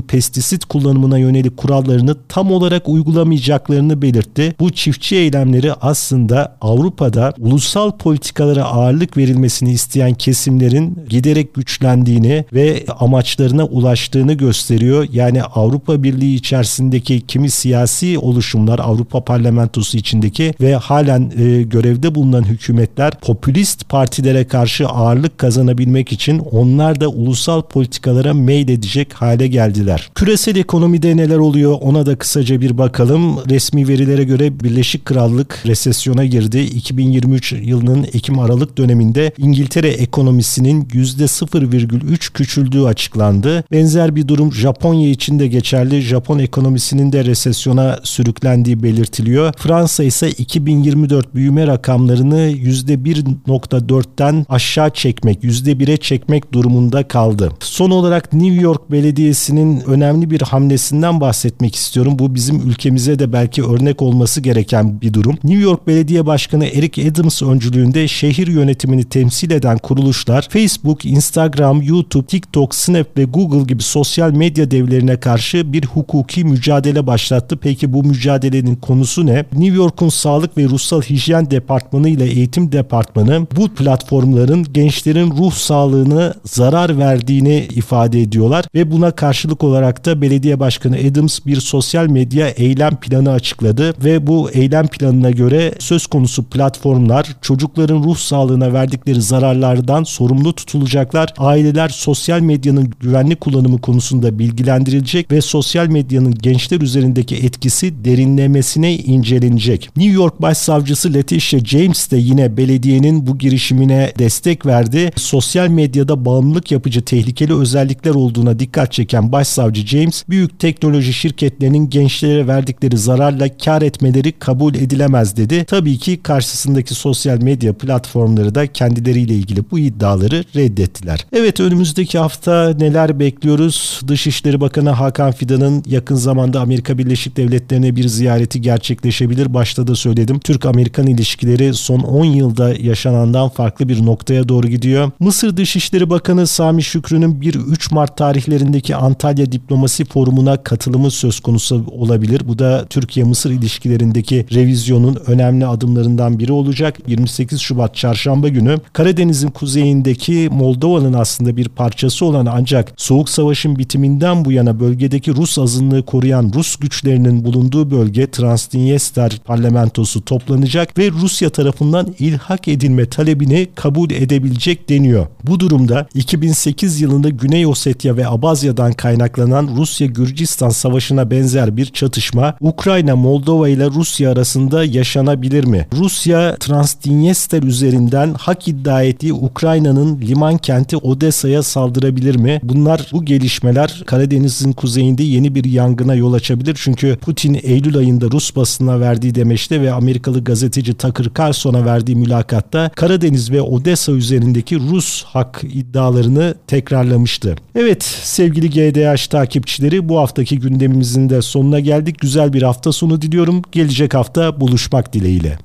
pestisit 0.00 0.64
kullanımına 0.64 1.18
yönelik 1.18 1.56
kurallarını 1.56 2.16
tam 2.30 2.52
olarak 2.52 2.88
uygulamayacaklarını 2.88 4.02
belirtti. 4.02 4.54
Bu 4.60 4.70
çiftçi 4.70 5.16
eylemleri 5.16 5.72
aslında 5.72 6.56
Avrupa'da 6.60 7.32
ulusal 7.38 7.90
politikalara 7.90 8.64
ağırlık 8.64 9.16
verilmesini 9.16 9.72
isteyen 9.72 10.14
kesimlerin 10.14 10.98
giderek 11.08 11.54
güçlendiğini 11.54 12.44
ve 12.52 12.84
amaçlarına 12.98 13.64
ulaştığını 13.64 14.32
gösteriyor. 14.32 15.06
Yani 15.12 15.42
Avrupa 15.42 16.02
Birliği 16.02 16.34
içerisindeki 16.34 17.20
kimi 17.20 17.50
siyasi 17.50 18.18
oluşumlar 18.18 18.78
Avrupa 18.78 19.24
Parlamentosu 19.24 19.98
içindeki 19.98 20.54
ve 20.60 20.74
halen 20.74 21.32
e, 21.38 21.62
görevde 21.62 22.14
bulunan 22.14 22.42
hükümetler 22.42 23.12
popülist 23.20 23.88
partilere 23.88 24.44
karşı 24.44 24.88
ağırlık 24.88 25.38
kazanabilmek 25.38 26.12
için 26.12 26.38
onlar 26.38 27.00
da 27.00 27.08
ulusal 27.08 27.62
politikalara 27.62 28.34
meyledecek 28.34 29.12
hale 29.12 29.46
geldiler. 29.46 30.10
Küresel 30.14 30.56
ekonomide 30.56 31.16
neler 31.16 31.38
oluyor 31.38 31.78
ona 31.80 32.06
da 32.06 32.19
kısaca 32.20 32.60
bir 32.60 32.78
bakalım. 32.78 33.38
Resmi 33.50 33.88
verilere 33.88 34.24
göre 34.24 34.60
Birleşik 34.60 35.04
Krallık 35.04 35.62
resesyona 35.66 36.24
girdi. 36.24 36.60
2023 36.60 37.52
yılının 37.52 38.06
Ekim-Aralık 38.12 38.78
döneminde 38.78 39.32
İngiltere 39.38 39.88
ekonomisinin 39.88 40.84
%0,3 40.84 42.32
küçüldüğü 42.32 42.82
açıklandı. 42.82 43.64
Benzer 43.72 44.16
bir 44.16 44.28
durum 44.28 44.52
Japonya 44.52 45.08
için 45.08 45.38
de 45.38 45.46
geçerli. 45.46 46.00
Japon 46.00 46.38
ekonomisinin 46.38 47.12
de 47.12 47.24
resesyona 47.24 47.98
sürüklendiği 48.02 48.82
belirtiliyor. 48.82 49.52
Fransa 49.56 50.04
ise 50.04 50.30
2024 50.30 51.34
büyüme 51.34 51.66
rakamlarını 51.66 52.50
%1.4'ten 52.50 54.46
aşağı 54.48 54.90
çekmek, 54.90 55.44
%1'e 55.44 55.96
çekmek 55.96 56.52
durumunda 56.52 57.08
kaldı. 57.08 57.52
Son 57.60 57.90
olarak 57.90 58.32
New 58.32 58.62
York 58.62 58.90
Belediyesi'nin 58.90 59.80
önemli 59.80 60.30
bir 60.30 60.40
hamlesinden 60.40 61.20
bahsetmek 61.20 61.76
istiyorum. 61.76 62.09
Bu 62.18 62.34
bizim 62.34 62.68
ülkemize 62.70 63.18
de 63.18 63.32
belki 63.32 63.64
örnek 63.64 64.02
olması 64.02 64.40
gereken 64.40 65.00
bir 65.00 65.14
durum. 65.14 65.38
New 65.44 65.62
York 65.62 65.86
Belediye 65.86 66.26
Başkanı 66.26 66.66
Eric 66.66 67.10
Adams 67.10 67.42
öncülüğünde 67.42 68.08
şehir 68.08 68.46
yönetimini 68.46 69.04
temsil 69.04 69.50
eden 69.50 69.78
kuruluşlar 69.78 70.48
Facebook, 70.50 71.04
Instagram, 71.04 71.82
YouTube, 71.82 72.26
TikTok, 72.26 72.74
Snap 72.74 73.18
ve 73.18 73.24
Google 73.24 73.62
gibi 73.62 73.82
sosyal 73.82 74.30
medya 74.30 74.70
devlerine 74.70 75.20
karşı 75.20 75.72
bir 75.72 75.84
hukuki 75.84 76.44
mücadele 76.44 77.06
başlattı. 77.06 77.56
Peki 77.56 77.92
bu 77.92 78.04
mücadelenin 78.04 78.76
konusu 78.76 79.26
ne? 79.26 79.44
New 79.52 79.76
York'un 79.76 80.08
Sağlık 80.08 80.58
ve 80.58 80.64
Ruhsal 80.64 81.02
Hijyen 81.02 81.50
Departmanı 81.50 82.08
ile 82.08 82.24
Eğitim 82.24 82.72
Departmanı 82.72 83.46
bu 83.56 83.68
platformların 83.68 84.66
gençlerin 84.72 85.30
ruh 85.30 85.52
sağlığını 85.52 86.34
zarar 86.44 86.98
verdiğini 86.98 87.68
ifade 87.70 88.20
ediyorlar 88.20 88.64
ve 88.74 88.90
buna 88.90 89.10
karşılık 89.10 89.64
olarak 89.64 90.06
da 90.06 90.22
belediye 90.22 90.60
başkanı 90.60 90.96
Adams 90.96 91.38
bir 91.46 91.56
sosyal 91.56 91.99
medya 92.06 92.48
eylem 92.48 92.96
planı 92.96 93.30
açıkladı 93.30 93.94
ve 94.04 94.26
bu 94.26 94.50
eylem 94.50 94.86
planına 94.86 95.30
göre 95.30 95.74
söz 95.78 96.06
konusu 96.06 96.44
platformlar 96.44 97.36
çocukların 97.42 98.02
ruh 98.02 98.16
sağlığına 98.16 98.72
verdikleri 98.72 99.22
zararlardan 99.22 100.04
sorumlu 100.04 100.52
tutulacaklar. 100.52 101.34
Aileler 101.38 101.88
sosyal 101.88 102.40
medyanın 102.40 102.92
güvenli 103.00 103.36
kullanımı 103.36 103.80
konusunda 103.80 104.38
bilgilendirilecek 104.38 105.32
ve 105.32 105.40
sosyal 105.40 105.86
medyanın 105.86 106.34
gençler 106.34 106.80
üzerindeki 106.80 107.36
etkisi 107.36 108.04
derinlemesine 108.04 108.94
incelenecek. 108.96 109.90
New 109.96 110.14
York 110.14 110.42
Başsavcısı 110.42 111.14
Letitia 111.14 111.60
James 111.60 112.10
de 112.10 112.16
yine 112.16 112.56
belediyenin 112.56 113.26
bu 113.26 113.38
girişimine 113.38 114.12
destek 114.18 114.66
verdi. 114.66 115.10
Sosyal 115.16 115.68
medyada 115.68 116.24
bağımlılık 116.24 116.72
yapıcı 116.72 117.02
tehlikeli 117.02 117.54
özellikler 117.54 118.14
olduğuna 118.14 118.58
dikkat 118.58 118.92
çeken 118.92 119.32
Başsavcı 119.32 119.86
James, 119.86 120.24
büyük 120.28 120.58
teknoloji 120.58 121.12
şirketlerinin 121.12 121.79
gençlere 121.88 122.46
verdikleri 122.46 122.98
zararla 122.98 123.56
kar 123.64 123.82
etmeleri 123.82 124.32
kabul 124.32 124.74
edilemez 124.74 125.36
dedi. 125.36 125.64
Tabii 125.64 125.98
ki 125.98 126.20
karşısındaki 126.22 126.94
sosyal 126.94 127.42
medya 127.42 127.72
platformları 127.72 128.54
da 128.54 128.66
kendileriyle 128.66 129.34
ilgili 129.34 129.70
bu 129.70 129.78
iddiaları 129.78 130.44
reddettiler. 130.56 131.26
Evet 131.32 131.60
önümüzdeki 131.60 132.18
hafta 132.18 132.74
neler 132.78 133.18
bekliyoruz? 133.18 134.00
Dışişleri 134.08 134.60
Bakanı 134.60 134.90
Hakan 134.90 135.32
Fidan'ın 135.32 135.82
yakın 135.86 136.14
zamanda 136.14 136.60
Amerika 136.60 136.98
Birleşik 136.98 137.36
Devletleri'ne 137.36 137.96
bir 137.96 138.08
ziyareti 138.08 138.60
gerçekleşebilir. 138.60 139.54
Başta 139.54 139.86
da 139.86 139.94
söyledim. 139.94 140.38
Türk-Amerikan 140.38 141.06
ilişkileri 141.06 141.74
son 141.74 142.00
10 142.00 142.24
yılda 142.24 142.74
yaşanandan 142.74 143.48
farklı 143.48 143.88
bir 143.88 144.06
noktaya 144.06 144.48
doğru 144.48 144.68
gidiyor. 144.68 145.10
Mısır 145.20 145.56
Dışişleri 145.56 146.10
Bakanı 146.10 146.46
Sami 146.46 146.82
Şükrü'nün 146.82 147.40
1-3 147.40 147.94
Mart 147.94 148.16
tarihlerindeki 148.16 148.96
Antalya 148.96 149.52
Diplomasi 149.52 150.04
Forumu'na 150.04 150.62
katılımı 150.62 151.10
söz 151.10 151.40
konusu 151.40 151.69
olabilir. 151.74 152.42
Bu 152.48 152.58
da 152.58 152.86
Türkiye-Mısır 152.90 153.50
ilişkilerindeki 153.50 154.46
revizyonun 154.54 155.18
önemli 155.26 155.66
adımlarından 155.66 156.38
biri 156.38 156.52
olacak. 156.52 156.98
28 157.06 157.60
Şubat 157.60 157.94
çarşamba 157.94 158.48
günü 158.48 158.78
Karadeniz'in 158.92 159.48
kuzeyindeki 159.48 160.48
Moldova'nın 160.52 161.12
aslında 161.12 161.56
bir 161.56 161.68
parçası 161.68 162.26
olan 162.26 162.46
ancak 162.46 162.92
Soğuk 162.96 163.28
Savaş'ın 163.28 163.78
bitiminden 163.78 164.44
bu 164.44 164.52
yana 164.52 164.80
bölgedeki 164.80 165.34
Rus 165.34 165.58
azınlığı 165.58 166.02
koruyan 166.02 166.52
Rus 166.54 166.76
güçlerinin 166.76 167.44
bulunduğu 167.44 167.90
bölge 167.90 168.30
Transdniester 168.30 169.38
parlamentosu 169.44 170.24
toplanacak 170.24 170.98
ve 170.98 171.10
Rusya 171.10 171.50
tarafından 171.50 172.14
ilhak 172.18 172.68
edilme 172.68 173.06
talebini 173.06 173.68
kabul 173.74 174.10
edebilecek 174.10 174.88
deniyor. 174.88 175.26
Bu 175.44 175.60
durumda 175.60 176.06
2008 176.14 177.00
yılında 177.00 177.28
Güney 177.28 177.66
Ossetya 177.66 178.16
ve 178.16 178.28
Abazya'dan 178.28 178.92
kaynaklanan 178.92 179.70
Rusya-Gürcistan 179.76 180.68
savaşına 180.68 181.30
benzer 181.30 181.59
bir 181.76 181.86
çatışma 181.86 182.56
Ukrayna, 182.60 183.16
Moldova 183.16 183.68
ile 183.68 183.86
Rusya 183.86 184.30
arasında 184.32 184.84
yaşanabilir 184.84 185.64
mi? 185.64 185.86
Rusya 185.92 186.56
Transdniester 186.56 187.62
üzerinden 187.62 188.34
hak 188.34 188.68
iddia 188.68 189.02
ettiği 189.02 189.32
Ukrayna'nın 189.32 190.20
liman 190.20 190.58
kenti 190.58 190.96
Odessa'ya 190.96 191.62
saldırabilir 191.62 192.36
mi? 192.36 192.60
Bunlar 192.62 193.06
bu 193.12 193.24
gelişmeler 193.24 194.02
Karadeniz'in 194.06 194.72
kuzeyinde 194.72 195.22
yeni 195.22 195.54
bir 195.54 195.64
yangına 195.64 196.14
yol 196.14 196.32
açabilir. 196.32 196.76
Çünkü 196.80 197.16
Putin 197.16 197.60
Eylül 197.62 197.96
ayında 197.96 198.26
Rus 198.30 198.56
basına 198.56 199.00
verdiği 199.00 199.34
demeçte 199.34 199.80
ve 199.80 199.92
Amerikalı 199.92 200.44
gazeteci 200.44 200.94
Tucker 200.94 201.26
Carlson'a 201.38 201.84
verdiği 201.84 202.16
mülakatta 202.16 202.90
Karadeniz 202.96 203.50
ve 203.50 203.62
Odessa 203.62 204.12
üzerindeki 204.12 204.76
Rus 204.78 205.24
hak 205.24 205.60
iddialarını 205.72 206.54
tekrarlamıştı. 206.66 207.56
Evet 207.74 208.02
sevgili 208.22 208.70
GDH 208.70 209.26
takipçileri 209.26 210.08
bu 210.08 210.18
haftaki 210.18 210.58
gündemimizin 210.58 211.30
de 211.30 211.42
sonuna 211.50 211.80
geldik. 211.80 212.18
Güzel 212.18 212.52
bir 212.52 212.62
hafta 212.62 212.92
sonu 212.92 213.22
diliyorum. 213.22 213.62
Gelecek 213.72 214.14
hafta 214.14 214.60
buluşmak 214.60 215.12
dileğiyle. 215.12 215.58